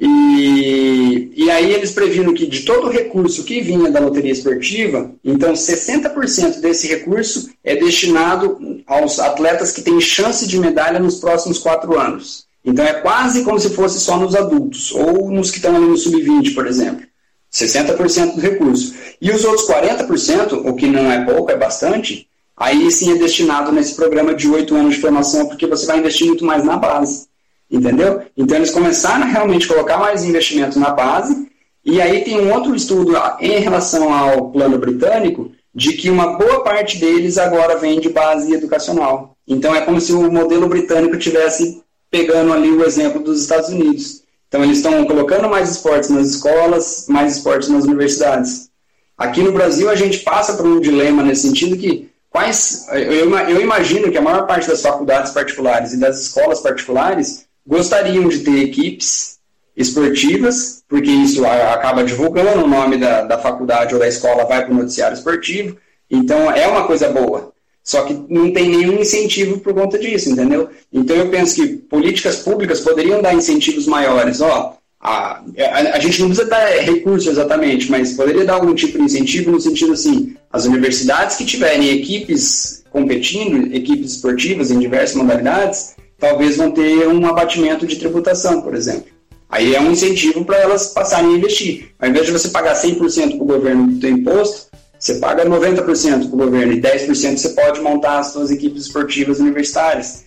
E, 0.00 1.30
e 1.36 1.50
aí 1.50 1.74
eles 1.74 1.90
previram 1.90 2.32
que 2.32 2.46
de 2.46 2.62
todo 2.62 2.86
o 2.86 2.90
recurso 2.90 3.44
que 3.44 3.60
vinha 3.60 3.90
da 3.90 4.00
loteria 4.00 4.32
esportiva, 4.32 5.12
então 5.22 5.52
60% 5.52 6.60
desse 6.60 6.88
recurso 6.88 7.50
é 7.62 7.76
destinado 7.76 8.82
aos 8.86 9.18
atletas 9.20 9.72
que 9.72 9.82
têm 9.82 10.00
chance 10.00 10.48
de 10.48 10.58
medalha 10.58 10.98
nos 10.98 11.16
próximos 11.16 11.58
quatro 11.58 11.98
anos. 11.98 12.46
Então 12.64 12.84
é 12.84 12.94
quase 12.94 13.44
como 13.44 13.60
se 13.60 13.70
fosse 13.70 14.00
só 14.00 14.18
nos 14.18 14.34
adultos, 14.34 14.90
ou 14.92 15.30
nos 15.30 15.50
que 15.50 15.58
estão 15.58 15.76
ali 15.76 15.86
no 15.86 15.96
sub-20, 15.96 16.54
por 16.54 16.66
exemplo. 16.66 17.06
60% 17.52 18.36
do 18.36 18.40
recurso. 18.40 18.94
E 19.20 19.30
os 19.30 19.44
outros 19.44 19.68
40%, 19.68 20.62
o 20.64 20.74
que 20.74 20.86
não 20.86 21.10
é 21.10 21.24
pouco, 21.24 21.50
é 21.50 21.56
bastante, 21.56 22.26
aí 22.56 22.90
sim 22.90 23.12
é 23.12 23.16
destinado 23.16 23.72
nesse 23.72 23.94
programa 23.94 24.34
de 24.34 24.48
oito 24.48 24.74
anos 24.74 24.94
de 24.94 25.00
formação, 25.00 25.46
porque 25.46 25.66
você 25.66 25.84
vai 25.84 25.98
investir 25.98 26.26
muito 26.26 26.44
mais 26.44 26.64
na 26.64 26.76
base. 26.76 27.28
Entendeu? 27.70 28.22
Então 28.36 28.56
eles 28.56 28.70
começaram 28.70 29.22
a 29.22 29.26
realmente 29.26 29.68
colocar 29.68 29.96
mais 29.98 30.24
investimento 30.24 30.78
na 30.78 30.90
base, 30.90 31.48
e 31.84 32.00
aí 32.00 32.24
tem 32.24 32.40
um 32.40 32.52
outro 32.52 32.74
estudo 32.74 33.12
em 33.38 33.60
relação 33.60 34.12
ao 34.12 34.50
plano 34.50 34.76
britânico, 34.76 35.52
de 35.74 35.92
que 35.92 36.10
uma 36.10 36.36
boa 36.36 36.64
parte 36.64 36.98
deles 36.98 37.38
agora 37.38 37.76
vem 37.76 38.00
de 38.00 38.08
base 38.08 38.52
educacional. 38.52 39.36
Então 39.46 39.74
é 39.74 39.80
como 39.82 40.00
se 40.00 40.12
o 40.12 40.30
modelo 40.30 40.68
britânico 40.68 41.16
tivesse 41.16 41.82
pegando 42.10 42.52
ali 42.52 42.70
o 42.70 42.84
exemplo 42.84 43.22
dos 43.22 43.40
Estados 43.40 43.68
Unidos. 43.68 44.22
Então 44.48 44.64
eles 44.64 44.78
estão 44.78 45.04
colocando 45.04 45.48
mais 45.48 45.70
esportes 45.70 46.10
nas 46.10 46.28
escolas, 46.30 47.06
mais 47.08 47.36
esportes 47.36 47.68
nas 47.68 47.84
universidades. 47.84 48.68
Aqui 49.16 49.42
no 49.42 49.52
Brasil 49.52 49.88
a 49.88 49.94
gente 49.94 50.18
passa 50.18 50.54
por 50.54 50.66
um 50.66 50.80
dilema 50.80 51.22
nesse 51.22 51.42
sentido 51.42 51.76
que 51.76 52.10
quais 52.28 52.86
eu, 52.92 53.32
eu 53.32 53.60
imagino 53.60 54.10
que 54.10 54.18
a 54.18 54.22
maior 54.22 54.46
parte 54.46 54.66
das 54.66 54.82
faculdades 54.82 55.30
particulares 55.30 55.92
e 55.92 56.00
das 56.00 56.20
escolas 56.20 56.60
particulares 56.60 57.46
gostariam 57.66 58.28
de 58.28 58.40
ter 58.40 58.62
equipes 58.62 59.38
esportivas, 59.76 60.82
porque 60.88 61.10
isso 61.10 61.44
acaba 61.44 62.04
divulgando 62.04 62.64
o 62.64 62.68
nome 62.68 62.98
da, 62.98 63.22
da 63.22 63.38
faculdade 63.38 63.94
ou 63.94 64.00
da 64.00 64.08
escola, 64.08 64.44
vai 64.44 64.64
para 64.64 64.72
o 64.72 64.76
noticiário 64.76 65.16
esportivo, 65.16 65.76
então 66.10 66.50
é 66.50 66.66
uma 66.66 66.86
coisa 66.86 67.08
boa. 67.08 67.52
Só 67.82 68.02
que 68.04 68.14
não 68.28 68.52
tem 68.52 68.68
nenhum 68.68 69.00
incentivo 69.00 69.58
por 69.60 69.72
conta 69.72 69.98
disso, 69.98 70.30
entendeu? 70.30 70.68
Então 70.92 71.16
eu 71.16 71.28
penso 71.28 71.54
que 71.54 71.66
políticas 71.76 72.36
públicas 72.36 72.80
poderiam 72.80 73.22
dar 73.22 73.34
incentivos 73.34 73.86
maiores. 73.86 74.40
Ó, 74.40 74.76
a, 75.00 75.40
a, 75.40 75.96
a, 75.96 75.98
gente 75.98 76.20
não 76.20 76.28
precisa 76.28 76.48
dar 76.48 76.66
recurso 76.82 77.30
exatamente, 77.30 77.90
mas 77.90 78.12
poderia 78.12 78.44
dar 78.44 78.54
algum 78.54 78.74
tipo 78.74 78.98
de 78.98 79.04
incentivo 79.04 79.50
no 79.50 79.60
sentido 79.60 79.94
assim, 79.94 80.36
as 80.52 80.66
universidades 80.66 81.36
que 81.36 81.44
tiverem 81.46 81.88
equipes 81.88 82.84
competindo, 82.90 83.74
equipes 83.74 84.12
esportivas 84.12 84.70
em 84.70 84.78
diversas 84.78 85.16
modalidades, 85.16 85.96
talvez 86.20 86.58
vão 86.58 86.70
ter 86.70 87.08
um 87.08 87.26
abatimento 87.26 87.86
de 87.86 87.96
tributação, 87.96 88.60
por 88.60 88.74
exemplo. 88.74 89.10
Aí 89.48 89.74
é 89.74 89.80
um 89.80 89.90
incentivo 89.90 90.44
para 90.44 90.58
elas 90.58 90.88
passarem 90.88 91.34
a 91.34 91.36
investir. 91.38 91.90
Ao 91.98 92.08
invés 92.08 92.26
de 92.26 92.32
você 92.32 92.48
pagar 92.50 92.74
100% 92.74 93.36
para 93.36 93.42
o 93.42 93.46
governo 93.46 93.88
do 93.88 94.00
seu 94.00 94.10
imposto, 94.10 94.70
você 94.96 95.14
paga 95.14 95.44
90% 95.44 95.82
para 95.82 96.26
o 96.26 96.36
governo 96.36 96.74
e 96.74 96.80
10% 96.80 97.38
você 97.38 97.48
pode 97.48 97.80
montar 97.80 98.20
as 98.20 98.28
suas 98.28 98.50
equipes 98.50 98.82
esportivas 98.82 99.40
universitárias. 99.40 100.24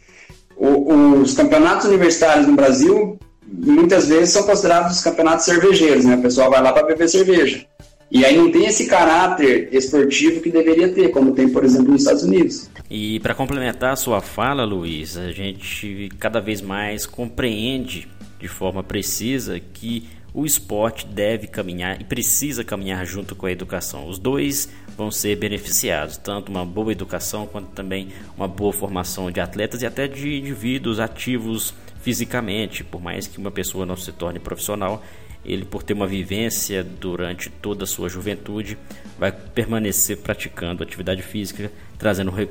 O, 0.57 1.21
os 1.21 1.33
campeonatos 1.33 1.85
universitários 1.85 2.47
no 2.47 2.55
Brasil, 2.55 3.17
muitas 3.47 4.07
vezes, 4.07 4.31
são 4.31 4.43
considerados 4.43 4.99
campeonatos 5.01 5.45
cervejeiros, 5.45 6.05
né? 6.05 6.15
O 6.15 6.21
pessoal 6.21 6.49
vai 6.49 6.61
lá 6.61 6.73
para 6.73 6.85
beber 6.87 7.07
cerveja. 7.07 7.65
E 8.13 8.23
aí 8.23 8.37
não 8.37 8.51
tem 8.51 8.67
esse 8.67 8.85
caráter 8.85 9.69
esportivo 9.71 10.39
que 10.39 10.51
deveria 10.51 10.87
ter, 10.93 11.09
como 11.09 11.33
tem, 11.33 11.49
por 11.49 11.65
exemplo, 11.65 11.91
nos 11.91 12.03
Estados 12.03 12.21
Unidos. 12.21 12.69
E 12.87 13.19
para 13.21 13.33
complementar 13.33 13.93
a 13.93 13.95
sua 13.95 14.21
fala, 14.21 14.63
Luiz, 14.63 15.17
a 15.17 15.31
gente 15.31 16.09
cada 16.19 16.39
vez 16.39 16.61
mais 16.61 17.07
compreende 17.07 18.07
de 18.39 18.47
forma 18.47 18.83
precisa 18.83 19.59
que 19.59 20.07
o 20.31 20.45
esporte 20.45 21.07
deve 21.07 21.47
caminhar 21.47 21.99
e 21.99 22.03
precisa 22.03 22.63
caminhar 22.63 23.03
junto 23.03 23.35
com 23.35 23.47
a 23.47 23.51
educação. 23.51 24.07
Os 24.07 24.19
dois 24.19 24.69
vão 24.95 25.09
ser 25.09 25.35
beneficiados, 25.35 26.15
tanto 26.15 26.51
uma 26.51 26.63
boa 26.63 26.91
educação 26.91 27.47
quanto 27.47 27.69
também 27.69 28.09
uma 28.37 28.47
boa 28.47 28.71
formação 28.71 29.31
de 29.31 29.39
atletas 29.39 29.81
e 29.81 29.87
até 29.87 30.07
de 30.07 30.37
indivíduos 30.37 30.99
ativos 30.99 31.73
fisicamente. 32.03 32.83
Por 32.83 33.01
mais 33.01 33.25
que 33.25 33.39
uma 33.39 33.49
pessoa 33.49 33.85
não 33.85 33.95
se 33.95 34.11
torne 34.11 34.39
profissional, 34.39 35.03
ele, 35.45 35.65
por 35.65 35.83
ter 35.83 35.93
uma 35.93 36.07
vivência 36.07 36.83
durante 36.83 37.49
toda 37.49 37.83
a 37.83 37.87
sua 37.87 38.09
juventude, 38.09 38.77
vai 39.17 39.31
permanecer 39.31 40.17
praticando 40.17 40.83
atividade 40.83 41.21
física, 41.21 41.71
trazendo 41.97 42.31
re 42.31 42.47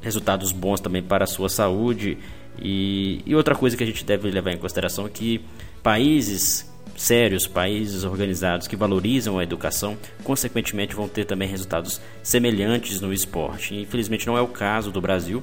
resultados 0.00 0.50
bons 0.50 0.80
também 0.80 1.02
para 1.02 1.24
a 1.24 1.28
sua 1.28 1.48
saúde. 1.48 2.18
E, 2.60 3.22
e 3.24 3.34
outra 3.36 3.54
coisa 3.54 3.76
que 3.76 3.84
a 3.84 3.86
gente 3.86 4.04
deve 4.04 4.28
levar 4.30 4.50
em 4.50 4.58
consideração 4.58 5.06
é 5.06 5.08
que 5.08 5.40
países 5.80 6.68
sérios, 6.96 7.46
países 7.46 8.04
organizados 8.04 8.66
que 8.66 8.76
valorizam 8.76 9.38
a 9.38 9.44
educação, 9.44 9.96
consequentemente 10.24 10.94
vão 10.94 11.08
ter 11.08 11.24
também 11.24 11.48
resultados 11.48 12.00
semelhantes 12.22 13.00
no 13.00 13.12
esporte. 13.12 13.74
Infelizmente 13.74 14.26
não 14.26 14.36
é 14.36 14.40
o 14.40 14.48
caso 14.48 14.90
do 14.90 15.00
Brasil, 15.00 15.42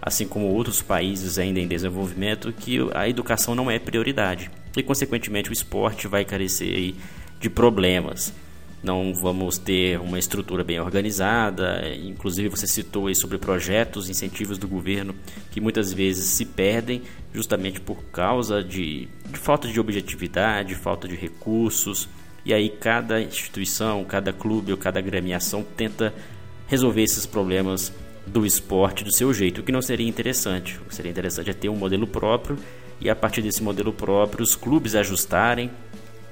assim 0.00 0.26
como 0.26 0.46
outros 0.46 0.82
países 0.82 1.38
ainda 1.38 1.60
em 1.60 1.68
desenvolvimento, 1.68 2.52
que 2.52 2.78
a 2.94 3.08
educação 3.08 3.54
não 3.54 3.70
é 3.70 3.78
prioridade. 3.78 4.50
E, 4.76 4.82
consequentemente, 4.82 5.50
o 5.50 5.52
esporte 5.52 6.06
vai 6.06 6.24
carecer 6.24 6.94
de 7.40 7.50
problemas. 7.50 8.32
Não 8.80 9.12
vamos 9.12 9.58
ter 9.58 9.98
uma 9.98 10.20
estrutura 10.20 10.62
bem 10.62 10.78
organizada, 10.78 11.82
inclusive 12.00 12.48
você 12.48 12.66
citou 12.66 13.12
sobre 13.12 13.36
projetos, 13.36 14.08
incentivos 14.08 14.56
do 14.56 14.68
governo 14.68 15.16
que 15.50 15.60
muitas 15.60 15.92
vezes 15.92 16.26
se 16.26 16.44
perdem 16.44 17.02
justamente 17.34 17.80
por 17.80 18.04
causa 18.04 18.62
de, 18.62 19.08
de 19.28 19.38
falta 19.38 19.66
de 19.66 19.80
objetividade, 19.80 20.76
falta 20.76 21.08
de 21.08 21.16
recursos, 21.16 22.08
e 22.44 22.54
aí 22.54 22.68
cada 22.68 23.20
instituição, 23.20 24.04
cada 24.04 24.32
clube 24.32 24.70
ou 24.70 24.78
cada 24.78 25.00
agremiação 25.00 25.64
tenta 25.76 26.14
resolver 26.68 27.02
esses 27.02 27.26
problemas 27.26 27.92
do 28.28 28.44
esporte 28.46 29.04
do 29.04 29.12
seu 29.12 29.32
jeito, 29.32 29.60
o 29.60 29.64
que 29.64 29.72
não 29.72 29.82
seria 29.82 30.06
interessante. 30.06 30.78
O 30.84 30.88
que 30.88 30.94
seria 30.94 31.10
interessante 31.10 31.50
é 31.50 31.52
ter 31.52 31.68
um 31.68 31.76
modelo 31.76 32.06
próprio 32.06 32.56
e 33.00 33.08
a 33.08 33.16
partir 33.16 33.42
desse 33.42 33.62
modelo 33.62 33.92
próprio 33.92 34.42
os 34.42 34.54
clubes 34.54 34.94
ajustarem 34.94 35.70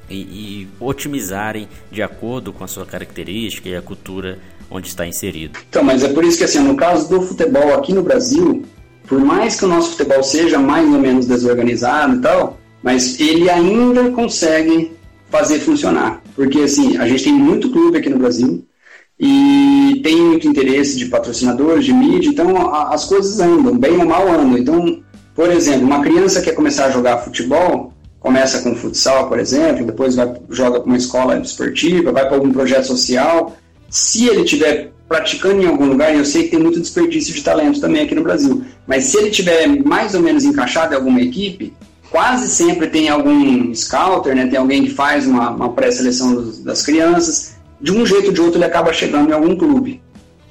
e, 0.09 0.17
e 0.17 0.69
otimizarem 0.81 1.69
de 1.91 2.03
acordo 2.03 2.53
com 2.53 2.65
a 2.65 2.69
sua 2.69 2.87
característica 2.87 3.69
e 3.69 3.77
a 3.77 3.83
cultura 3.83 4.39
onde 4.71 4.89
está 4.89 5.07
inserido. 5.07 5.59
Então, 5.69 5.83
mas 5.83 6.03
é 6.03 6.09
por 6.09 6.25
isso 6.25 6.39
que 6.39 6.45
assim, 6.45 6.61
no 6.61 6.77
caso 6.77 7.09
do 7.09 7.23
futebol 7.23 7.75
aqui 7.75 7.93
no 7.93 8.03
Brasil, 8.03 8.65
por 9.07 9.21
mais 9.21 9.59
que 9.59 9.65
o 9.65 9.69
nosso 9.69 9.93
futebol 9.93 10.23
seja 10.23 10.59
mais 10.59 10.89
ou 10.93 10.99
menos 10.99 11.27
desorganizado 11.27 12.17
e 12.17 12.21
tal, 12.21 12.59
mas 12.83 13.19
ele 13.21 13.49
ainda 13.49 14.11
consegue 14.11 14.93
fazer 15.31 15.61
funcionar. 15.61 16.23
Porque 16.35 16.61
assim, 16.61 16.97
a 16.99 17.07
gente 17.07 17.25
tem 17.25 17.33
muito 17.33 17.71
clube 17.71 17.99
aqui 17.99 18.11
no 18.11 18.19
Brasil 18.19 18.65
e 19.19 20.01
tem 20.03 20.17
muito 20.17 20.47
interesse 20.47 20.97
de 20.97 21.07
patrocinadores, 21.07 21.85
de 21.85 21.93
mídia, 21.93 22.29
então 22.29 22.57
a, 22.57 22.95
as 22.95 23.05
coisas 23.05 23.41
andam, 23.41 23.77
bem 23.77 23.99
ou 23.99 24.07
mal 24.07 24.29
andam. 24.29 24.59
Então, 24.59 25.03
por 25.35 25.51
exemplo, 25.51 25.87
uma 25.87 26.03
criança 26.03 26.43
quer 26.43 26.53
começar 26.53 26.87
a 26.87 26.91
jogar 26.91 27.19
futebol, 27.19 27.93
começa 28.21 28.61
com 28.61 28.75
futsal, 28.75 29.29
por 29.29 29.39
exemplo, 29.39 29.87
depois 29.87 30.17
vai 30.17 30.35
joga 30.51 30.81
para 30.81 30.87
uma 30.87 30.97
escola 30.97 31.39
esportiva, 31.39 32.13
vai 32.13 32.27
para 32.27 32.37
algum 32.37 32.53
projeto 32.53 32.87
social. 32.87 33.57
Se 33.89 34.27
ele 34.27 34.45
tiver 34.45 34.93
praticando 35.09 35.63
em 35.63 35.67
algum 35.67 35.87
lugar, 35.87 36.15
e 36.15 36.19
eu 36.19 36.25
sei 36.25 36.45
que 36.45 36.51
tem 36.51 36.59
muito 36.59 36.81
desperdício 36.81 37.33
de 37.33 37.43
talento 37.43 37.81
também 37.81 38.03
aqui 38.03 38.15
no 38.15 38.23
Brasil, 38.23 38.65
mas 38.87 39.05
se 39.05 39.17
ele 39.17 39.31
tiver 39.31 39.69
mais 39.85 40.15
ou 40.15 40.21
menos 40.21 40.45
encaixado 40.45 40.93
em 40.93 40.97
alguma 40.97 41.21
equipe, 41.21 41.73
quase 42.11 42.49
sempre 42.49 42.89
tem 42.89 43.09
algum 43.09 43.73
scouter, 43.75 44.35
né, 44.35 44.47
tem 44.47 44.59
alguém 44.59 44.85
que 44.85 44.91
faz 44.91 45.27
uma, 45.27 45.51
uma 45.51 45.73
pré-seleção 45.73 46.53
das 46.65 46.83
crianças, 46.83 47.56
de 47.81 47.93
um 47.93 48.05
jeito 48.05 48.29
ou 48.29 48.33
de 48.33 48.41
outro 48.41 48.59
ele 48.59 48.65
acaba 48.65 48.93
chegando 48.93 49.31
em 49.31 49.33
algum 49.33 49.57
clube, 49.57 50.03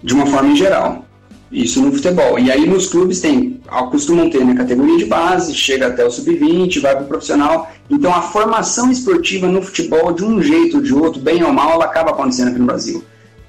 de 0.03 0.13
uma 0.13 0.25
forma 0.25 0.51
em 0.51 0.55
geral. 0.55 1.05
Isso 1.51 1.81
no 1.81 1.91
futebol. 1.91 2.39
E 2.39 2.51
aí 2.51 2.67
nos 2.67 2.87
clubes 2.87 3.21
tem, 3.21 3.61
costumam 3.91 4.29
ter 4.29 4.43
né, 4.43 4.55
categoria 4.55 4.97
de 4.97 5.05
base, 5.05 5.53
chega 5.53 5.87
até 5.87 6.03
o 6.03 6.09
sub-20, 6.09 6.81
vai 6.81 6.95
para 6.95 7.05
o 7.05 7.07
profissional. 7.07 7.71
Então 7.89 8.13
a 8.13 8.21
formação 8.21 8.91
esportiva 8.91 9.47
no 9.47 9.61
futebol, 9.61 10.11
de 10.11 10.23
um 10.25 10.41
jeito 10.41 10.77
ou 10.77 10.83
de 10.83 10.93
outro, 10.93 11.21
bem 11.21 11.43
ou 11.43 11.53
mal, 11.53 11.73
ela 11.73 11.85
acaba 11.85 12.11
acontecendo 12.11 12.49
aqui 12.49 12.59
no 12.59 12.65
Brasil. 12.65 13.03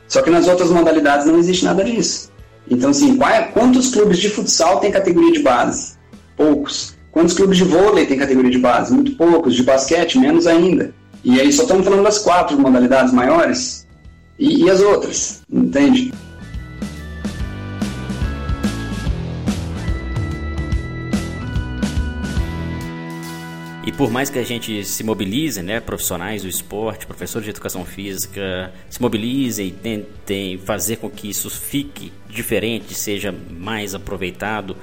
Só 0.07 0.23
que 0.23 0.31
nas 0.31 0.47
outras 0.47 0.71
modalidades 0.71 1.27
não 1.27 1.39
existe 1.39 1.65
nada 1.65 1.83
disso. 1.83 2.31
Então, 2.71 2.91
assim, 2.91 3.19
é, 3.23 3.43
quantos 3.43 3.93
clubes 3.93 4.19
de 4.19 4.29
futsal 4.29 4.81
têm 4.81 4.91
categoria 4.91 5.33
de 5.33 5.41
base? 5.41 5.95
Poucos. 6.37 6.97
Quantos 7.11 7.35
clubes 7.35 7.57
de 7.57 7.65
vôlei 7.65 8.07
têm 8.07 8.19
categoria 8.19 8.51
de 8.51 8.59
base? 8.59 8.93
Muito 8.93 9.13
poucos. 9.13 9.55
De 9.55 9.63
basquete, 9.63 10.19
menos 10.19 10.47
ainda. 10.47 10.95
E 11.27 11.41
aí 11.41 11.53
só 11.53 11.63
estamos 11.63 11.85
falando 11.85 12.05
das 12.05 12.21
quatro 12.21 12.57
modalidades 12.57 13.13
maiores 13.13 13.85
e, 14.39 14.63
e 14.63 14.71
as 14.71 14.81
outras, 14.81 15.43
entende? 15.53 16.13
E 23.85 23.91
por 23.91 24.09
mais 24.09 24.31
que 24.31 24.39
a 24.39 24.45
gente 24.45 24.85
se 24.85 25.03
mobilize, 25.03 25.61
né, 25.63 25.81
profissionais 25.81 26.43
do 26.43 26.49
esporte, 26.49 27.09
professores 27.09 27.45
de 27.45 27.51
educação 27.51 27.85
física, 27.85 28.73
se 28.89 29.03
mobilizem 29.03 29.67
e 29.67 29.73
tentem 29.73 30.59
fazer 30.59 30.99
com 30.99 31.11
que 31.11 31.29
isso 31.29 31.51
fique 31.51 32.13
diferente, 32.31 32.95
seja 32.95 33.35
mais 33.51 33.97
aproveitado, 33.97 34.77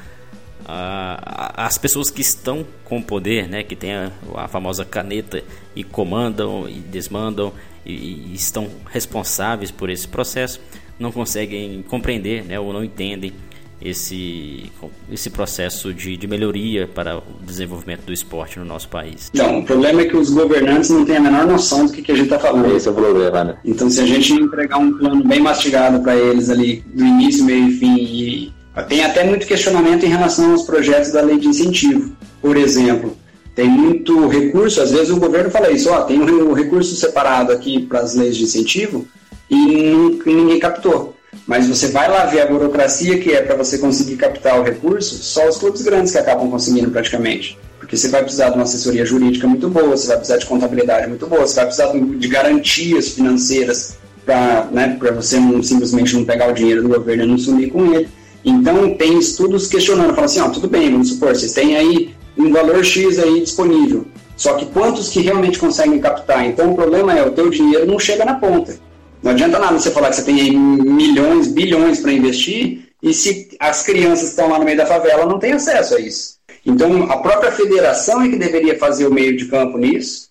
as 0.65 1.77
pessoas 1.77 2.09
que 2.09 2.21
estão 2.21 2.65
com 2.83 3.01
poder, 3.01 3.47
né, 3.47 3.63
que 3.63 3.75
têm 3.75 3.93
a, 3.93 4.11
a 4.35 4.47
famosa 4.47 4.85
caneta 4.85 5.43
e 5.75 5.83
comandam 5.83 6.67
e 6.67 6.79
desmandam 6.79 7.53
e, 7.85 8.31
e, 8.31 8.33
estão 8.33 8.69
responsáveis 8.89 9.71
por 9.71 9.89
esse 9.89 10.07
processo, 10.07 10.61
não 10.97 11.11
conseguem 11.11 11.83
compreender, 11.87 12.43
né, 12.45 12.59
ou 12.59 12.71
não 12.71 12.83
entendem 12.83 13.33
esse, 13.81 14.71
esse 15.11 15.29
processo 15.29 15.93
de, 15.93 16.15
de 16.15 16.25
melhoria 16.25 16.87
para 16.87 17.17
o 17.17 17.23
desenvolvimento 17.45 18.05
do 18.05 18.13
esporte 18.13 18.57
no 18.57 18.63
nosso 18.63 18.87
país? 18.87 19.29
Então, 19.33 19.59
o 19.59 19.65
problema 19.65 20.01
é 20.01 20.05
que 20.05 20.15
os 20.15 20.29
governantes 20.29 20.89
não 20.89 21.03
têm 21.03 21.17
a 21.17 21.19
menor 21.19 21.45
noção 21.45 21.85
do 21.85 21.91
que, 21.91 22.01
que 22.01 22.11
a 22.11 22.15
gente 22.15 22.25
está 22.25 22.39
falando. 22.39 22.73
Esse 22.73 22.87
é 22.87 22.91
o 22.91 22.93
problema, 22.93 23.43
né? 23.43 23.57
Então, 23.65 23.89
se 23.89 23.99
a 23.99 24.05
gente 24.05 24.31
entregar 24.31 24.77
um 24.77 24.97
plano 24.97 25.23
bem 25.23 25.41
mastigado 25.41 25.99
para 26.01 26.15
eles 26.15 26.49
ali, 26.49 26.83
do 26.93 27.05
início, 27.05 27.43
meio 27.43 27.67
e 27.67 27.71
fim, 27.73 27.95
e 27.97 28.53
tem 28.81 29.03
até 29.03 29.23
muito 29.23 29.45
questionamento 29.45 30.03
em 30.03 30.09
relação 30.09 30.51
aos 30.51 30.63
projetos 30.63 31.11
da 31.11 31.21
lei 31.21 31.37
de 31.37 31.47
incentivo. 31.47 32.15
Por 32.41 32.57
exemplo, 32.57 33.15
tem 33.55 33.69
muito 33.69 34.27
recurso, 34.27 34.81
às 34.81 34.91
vezes 34.91 35.11
o 35.11 35.19
governo 35.19 35.51
fala 35.51 35.69
isso, 35.69 35.91
ó, 35.91 36.01
tem 36.01 36.19
um 36.19 36.53
recurso 36.53 36.95
separado 36.95 37.51
aqui 37.51 37.85
para 37.85 37.99
as 37.99 38.15
leis 38.15 38.35
de 38.35 38.43
incentivo 38.43 39.07
e 39.49 40.19
ninguém 40.25 40.59
captou. 40.59 41.15
Mas 41.45 41.67
você 41.67 41.89
vai 41.89 42.09
lá 42.09 42.25
ver 42.25 42.41
a 42.41 42.45
burocracia 42.47 43.19
que 43.19 43.31
é 43.31 43.41
para 43.41 43.55
você 43.55 43.77
conseguir 43.77 44.15
captar 44.15 44.59
o 44.59 44.63
recurso, 44.63 45.15
só 45.15 45.47
os 45.47 45.57
clubes 45.57 45.81
grandes 45.81 46.11
que 46.11 46.17
acabam 46.17 46.49
conseguindo 46.49 46.89
praticamente. 46.89 47.57
Porque 47.77 47.97
você 47.97 48.07
vai 48.07 48.21
precisar 48.21 48.49
de 48.49 48.55
uma 48.55 48.63
assessoria 48.63 49.05
jurídica 49.05 49.47
muito 49.47 49.69
boa, 49.69 49.89
você 49.89 50.07
vai 50.07 50.17
precisar 50.17 50.37
de 50.37 50.45
contabilidade 50.45 51.07
muito 51.07 51.27
boa, 51.27 51.45
você 51.45 51.55
vai 51.55 51.65
precisar 51.65 51.91
de 51.91 52.27
garantias 52.27 53.09
financeiras 53.09 53.97
para 54.25 54.67
né, 54.71 54.97
você 55.13 55.37
não, 55.37 55.61
simplesmente 55.61 56.15
não 56.15 56.23
pegar 56.23 56.49
o 56.49 56.53
dinheiro 56.53 56.81
do 56.81 56.89
governo 56.89 57.23
e 57.23 57.27
não 57.27 57.37
sumir 57.37 57.69
com 57.69 57.93
ele. 57.93 58.07
Então 58.43 58.95
tem 58.95 59.17
estudos 59.17 59.67
questionando, 59.67 60.09
falam 60.09 60.25
assim, 60.25 60.41
ó, 60.41 60.49
tudo 60.49 60.67
bem, 60.67 60.91
vamos 60.91 61.09
supor, 61.09 61.35
vocês 61.35 61.53
têm 61.53 61.77
aí 61.77 62.13
um 62.37 62.51
valor 62.51 62.83
X 62.83 63.19
aí 63.19 63.41
disponível. 63.41 64.05
Só 64.35 64.55
que 64.55 64.65
quantos 64.65 65.09
que 65.09 65.21
realmente 65.21 65.59
conseguem 65.59 65.99
captar? 65.99 66.45
Então 66.45 66.71
o 66.71 66.75
problema 66.75 67.17
é 67.17 67.25
o 67.25 67.31
teu 67.31 67.49
dinheiro 67.49 67.85
não 67.85 67.99
chega 67.99 68.25
na 68.25 68.35
ponta. 68.35 68.77
Não 69.21 69.31
adianta 69.31 69.57
nada 69.57 69.79
você 69.79 69.91
falar 69.91 70.09
que 70.09 70.17
você 70.17 70.23
tem 70.23 70.41
aí 70.41 70.51
milhões, 70.55 71.47
bilhões 71.47 71.99
para 71.99 72.11
investir 72.11 72.89
e 73.01 73.13
se 73.13 73.49
as 73.59 73.83
crianças 73.83 74.25
que 74.25 74.29
estão 74.31 74.49
lá 74.49 74.59
no 74.59 74.65
meio 74.65 74.77
da 74.77 74.85
favela 74.85 75.25
não 75.25 75.39
têm 75.39 75.53
acesso 75.53 75.95
a 75.95 75.99
isso. 75.99 76.37
Então, 76.65 77.11
a 77.11 77.17
própria 77.17 77.51
federação 77.51 78.21
é 78.21 78.29
que 78.29 78.37
deveria 78.37 78.77
fazer 78.77 79.05
o 79.05 79.13
meio 79.13 79.35
de 79.35 79.45
campo 79.45 79.77
nisso, 79.77 80.29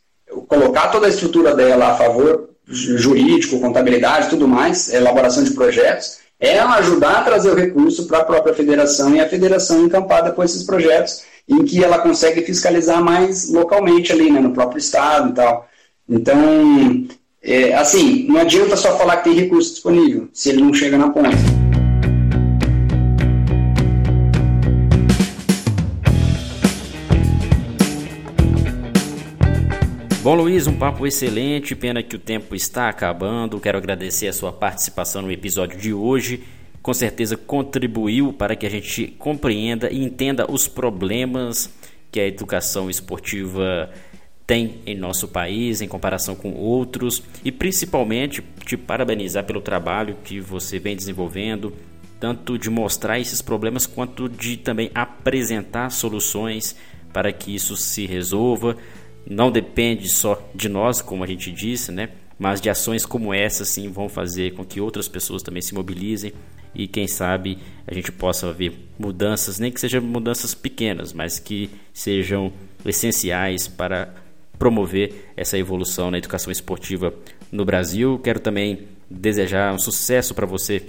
colocar 0.48 0.88
toda 0.88 1.06
a 1.06 1.10
estrutura 1.10 1.54
dela 1.54 1.88
a 1.88 1.94
favor, 1.96 2.48
jurídico, 2.66 3.60
contabilidade, 3.60 4.30
tudo 4.30 4.48
mais, 4.48 4.92
elaboração 4.92 5.44
de 5.44 5.50
projetos, 5.50 6.18
ela 6.42 6.74
ajudar 6.78 7.18
a 7.18 7.22
trazer 7.22 7.52
o 7.52 7.54
recurso 7.54 8.06
para 8.08 8.18
a 8.18 8.24
própria 8.24 8.52
federação 8.52 9.14
e 9.14 9.20
a 9.20 9.28
federação 9.28 9.84
encampada 9.84 10.32
com 10.32 10.42
esses 10.42 10.64
projetos 10.64 11.22
em 11.48 11.64
que 11.64 11.82
ela 11.82 12.00
consegue 12.00 12.42
fiscalizar 12.42 13.02
mais 13.02 13.48
localmente 13.48 14.12
ali, 14.12 14.28
né, 14.28 14.40
no 14.40 14.52
próprio 14.52 14.78
estado 14.78 15.30
e 15.30 15.34
tal. 15.34 15.68
Então, 16.08 17.06
é, 17.40 17.74
assim, 17.74 18.26
não 18.28 18.40
adianta 18.40 18.76
só 18.76 18.98
falar 18.98 19.18
que 19.18 19.30
tem 19.30 19.38
recurso 19.38 19.70
disponível, 19.70 20.28
se 20.32 20.48
ele 20.48 20.62
não 20.62 20.74
chega 20.74 20.98
na 20.98 21.10
ponta. 21.10 21.61
Bom, 30.22 30.36
Luiz, 30.36 30.68
um 30.68 30.76
papo 30.76 31.04
excelente. 31.04 31.74
Pena 31.74 32.00
que 32.00 32.14
o 32.14 32.18
tempo 32.18 32.54
está 32.54 32.88
acabando. 32.88 33.58
Quero 33.58 33.76
agradecer 33.76 34.28
a 34.28 34.32
sua 34.32 34.52
participação 34.52 35.20
no 35.20 35.32
episódio 35.32 35.76
de 35.76 35.92
hoje. 35.92 36.44
Com 36.80 36.94
certeza 36.94 37.36
contribuiu 37.36 38.32
para 38.32 38.54
que 38.54 38.64
a 38.64 38.70
gente 38.70 39.08
compreenda 39.18 39.90
e 39.90 40.00
entenda 40.00 40.48
os 40.48 40.68
problemas 40.68 41.68
que 42.12 42.20
a 42.20 42.26
educação 42.28 42.88
esportiva 42.88 43.90
tem 44.46 44.80
em 44.86 44.96
nosso 44.96 45.26
país 45.26 45.80
em 45.80 45.88
comparação 45.88 46.36
com 46.36 46.52
outros 46.52 47.20
e 47.44 47.50
principalmente 47.50 48.44
te 48.64 48.76
parabenizar 48.76 49.42
pelo 49.42 49.60
trabalho 49.60 50.18
que 50.22 50.38
você 50.38 50.78
vem 50.78 50.94
desenvolvendo, 50.94 51.72
tanto 52.20 52.56
de 52.56 52.70
mostrar 52.70 53.18
esses 53.18 53.42
problemas 53.42 53.86
quanto 53.86 54.28
de 54.28 54.56
também 54.56 54.88
apresentar 54.94 55.90
soluções 55.90 56.76
para 57.12 57.32
que 57.32 57.52
isso 57.52 57.76
se 57.76 58.06
resolva. 58.06 58.76
Não 59.26 59.50
depende 59.50 60.08
só 60.08 60.42
de 60.54 60.68
nós, 60.68 61.00
como 61.00 61.24
a 61.24 61.26
gente 61.26 61.50
disse, 61.50 61.92
né? 61.92 62.10
Mas 62.38 62.60
de 62.60 62.68
ações 62.68 63.06
como 63.06 63.32
essa 63.32 63.64
sim 63.64 63.88
vão 63.88 64.08
fazer 64.08 64.54
com 64.54 64.64
que 64.64 64.80
outras 64.80 65.06
pessoas 65.08 65.42
também 65.42 65.62
se 65.62 65.74
mobilizem 65.74 66.32
e 66.74 66.88
quem 66.88 67.06
sabe 67.06 67.58
a 67.86 67.94
gente 67.94 68.10
possa 68.10 68.52
ver 68.52 68.88
mudanças, 68.98 69.58
nem 69.58 69.70
que 69.70 69.80
sejam 69.80 70.00
mudanças 70.00 70.54
pequenas, 70.54 71.12
mas 71.12 71.38
que 71.38 71.70
sejam 71.92 72.52
essenciais 72.84 73.68
para 73.68 74.14
promover 74.58 75.32
essa 75.36 75.58
evolução 75.58 76.10
na 76.10 76.18
educação 76.18 76.50
esportiva 76.50 77.12
no 77.50 77.64
Brasil. 77.64 78.18
Quero 78.22 78.40
também 78.40 78.86
desejar 79.10 79.74
um 79.74 79.78
sucesso 79.78 80.34
para 80.34 80.46
você 80.46 80.82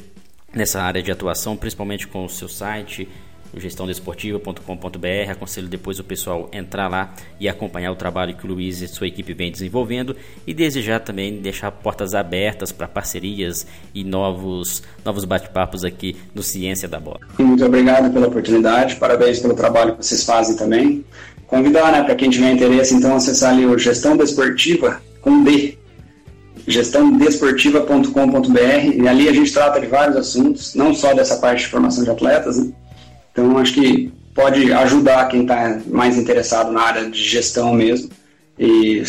nessa 0.53 0.81
área 0.81 1.01
de 1.01 1.11
atuação, 1.11 1.57
principalmente 1.57 2.07
com 2.07 2.23
o 2.25 2.29
seu 2.29 2.47
site, 2.47 3.07
gestãodesportiva.com.br. 3.55 5.31
Aconselho 5.31 5.67
depois 5.67 5.99
o 5.99 6.03
pessoal 6.03 6.49
entrar 6.51 6.87
lá 6.87 7.13
e 7.39 7.47
acompanhar 7.47 7.91
o 7.91 7.95
trabalho 7.95 8.35
que 8.35 8.45
o 8.45 8.49
Luiz 8.49 8.81
e 8.81 8.87
sua 8.87 9.07
equipe 9.07 9.33
vem 9.33 9.51
desenvolvendo 9.51 10.15
e 10.45 10.53
desejar 10.53 10.99
também 10.99 11.41
deixar 11.41 11.71
portas 11.71 12.13
abertas 12.13 12.71
para 12.71 12.87
parcerias 12.87 13.65
e 13.93 14.03
novos, 14.03 14.83
novos 15.03 15.25
bate-papos 15.25 15.83
aqui 15.83 16.15
no 16.33 16.43
Ciência 16.43 16.87
da 16.87 16.99
Bola. 16.99 17.19
Muito 17.37 17.65
obrigado 17.65 18.11
pela 18.11 18.27
oportunidade, 18.27 18.95
parabéns 18.95 19.39
pelo 19.39 19.53
trabalho 19.53 19.95
que 19.95 20.05
vocês 20.05 20.23
fazem 20.23 20.55
também 20.55 21.03
convidar, 21.53 21.91
né, 21.91 22.03
para 22.03 22.15
quem 22.15 22.31
tiver 22.31 22.51
interesse, 22.51 22.95
então 22.95 23.15
acessar 23.15 23.53
ali 23.53 23.63
o 23.65 23.77
Gestão 23.77 24.17
Desportiva 24.17 24.99
com 25.21 25.43
D, 25.43 25.77
gestãodesportiva.com.br 26.67 28.59
e 28.95 29.07
ali 29.07 29.29
a 29.29 29.33
gente 29.33 29.53
trata 29.53 29.79
de 29.79 29.85
vários 29.85 30.17
assuntos, 30.17 30.73
não 30.73 30.95
só 30.95 31.13
dessa 31.13 31.37
parte 31.37 31.59
de 31.59 31.67
formação 31.67 32.03
de 32.03 32.09
atletas, 32.09 32.57
né? 32.57 32.73
Então 33.33 33.57
acho 33.57 33.73
que 33.73 34.13
pode 34.33 34.71
ajudar 34.71 35.27
quem 35.27 35.41
está 35.41 35.81
mais 35.87 36.17
interessado 36.17 36.71
na 36.71 36.81
área 36.81 37.09
de 37.09 37.21
gestão 37.21 37.73
mesmo 37.73 38.09
e 38.57 39.03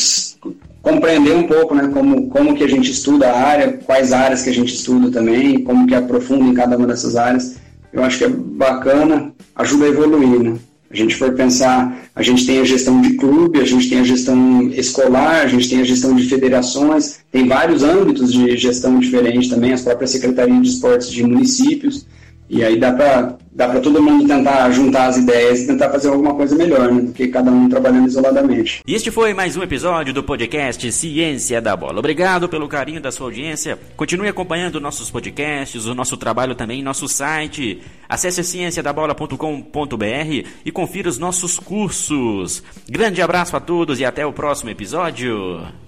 compreender 0.82 1.36
um 1.36 1.46
pouco, 1.46 1.74
né, 1.74 1.90
como, 1.92 2.28
como 2.28 2.54
que 2.54 2.64
a 2.64 2.68
gente 2.68 2.90
estuda 2.90 3.30
a 3.30 3.40
área, 3.40 3.72
quais 3.84 4.12
áreas 4.12 4.42
que 4.42 4.50
a 4.50 4.54
gente 4.54 4.74
estuda 4.74 5.10
também, 5.10 5.62
como 5.62 5.86
que 5.86 5.94
aprofunda 5.94 6.44
em 6.44 6.54
cada 6.54 6.76
uma 6.76 6.86
dessas 6.86 7.16
áreas. 7.16 7.56
Eu 7.92 8.02
acho 8.02 8.18
que 8.18 8.24
é 8.24 8.28
bacana, 8.28 9.32
ajuda 9.54 9.84
a 9.84 9.88
evoluir, 9.88 10.42
né? 10.42 10.56
A 10.90 10.96
gente 10.96 11.16
for 11.16 11.32
pensar, 11.32 12.08
a 12.14 12.22
gente 12.22 12.46
tem 12.46 12.60
a 12.60 12.64
gestão 12.64 13.00
de 13.00 13.14
clube, 13.14 13.60
a 13.60 13.64
gente 13.64 13.88
tem 13.88 13.98
a 13.98 14.04
gestão 14.04 14.68
escolar, 14.68 15.42
a 15.42 15.46
gente 15.48 15.68
tem 15.68 15.80
a 15.80 15.84
gestão 15.84 16.14
de 16.14 16.28
federações, 16.28 17.18
tem 17.32 17.48
vários 17.48 17.82
âmbitos 17.82 18.32
de 18.32 18.56
gestão 18.56 18.98
diferentes 19.00 19.48
também, 19.48 19.72
as 19.72 19.82
próprias 19.82 20.10
secretarias 20.10 20.62
de 20.62 20.68
esportes 20.68 21.10
de 21.10 21.24
municípios. 21.24 22.06
E 22.48 22.62
aí 22.62 22.78
dá 22.78 22.92
para 22.92 23.36
dá 23.54 23.68
para 23.68 23.80
todo 23.80 24.02
mundo 24.02 24.26
tentar 24.26 24.70
juntar 24.72 25.06
as 25.06 25.16
ideias 25.16 25.60
e 25.60 25.66
tentar 25.68 25.90
fazer 25.90 26.08
alguma 26.08 26.34
coisa 26.34 26.56
melhor, 26.56 26.92
né, 26.92 27.02
do 27.02 27.12
que 27.12 27.28
cada 27.28 27.50
um 27.50 27.68
trabalhando 27.68 28.08
isoladamente. 28.08 28.82
E 28.86 28.94
este 28.94 29.10
foi 29.10 29.32
mais 29.32 29.56
um 29.56 29.62
episódio 29.62 30.12
do 30.12 30.24
podcast 30.24 30.90
Ciência 30.90 31.60
da 31.60 31.76
Bola. 31.76 32.00
Obrigado 32.00 32.48
pelo 32.48 32.68
carinho 32.68 33.00
da 33.00 33.12
sua 33.12 33.28
audiência. 33.28 33.78
Continue 33.96 34.28
acompanhando 34.28 34.80
nossos 34.80 35.10
podcasts, 35.10 35.86
o 35.86 35.94
nosso 35.94 36.16
trabalho 36.16 36.54
também 36.54 36.82
nosso 36.82 37.06
site. 37.06 37.80
Acesse 38.08 38.42
cienciadabola.com.br 38.42 40.48
e 40.64 40.72
confira 40.72 41.08
os 41.08 41.18
nossos 41.18 41.58
cursos. 41.58 42.62
Grande 42.88 43.22
abraço 43.22 43.56
a 43.56 43.60
todos 43.60 44.00
e 44.00 44.04
até 44.04 44.26
o 44.26 44.32
próximo 44.32 44.70
episódio. 44.70 45.83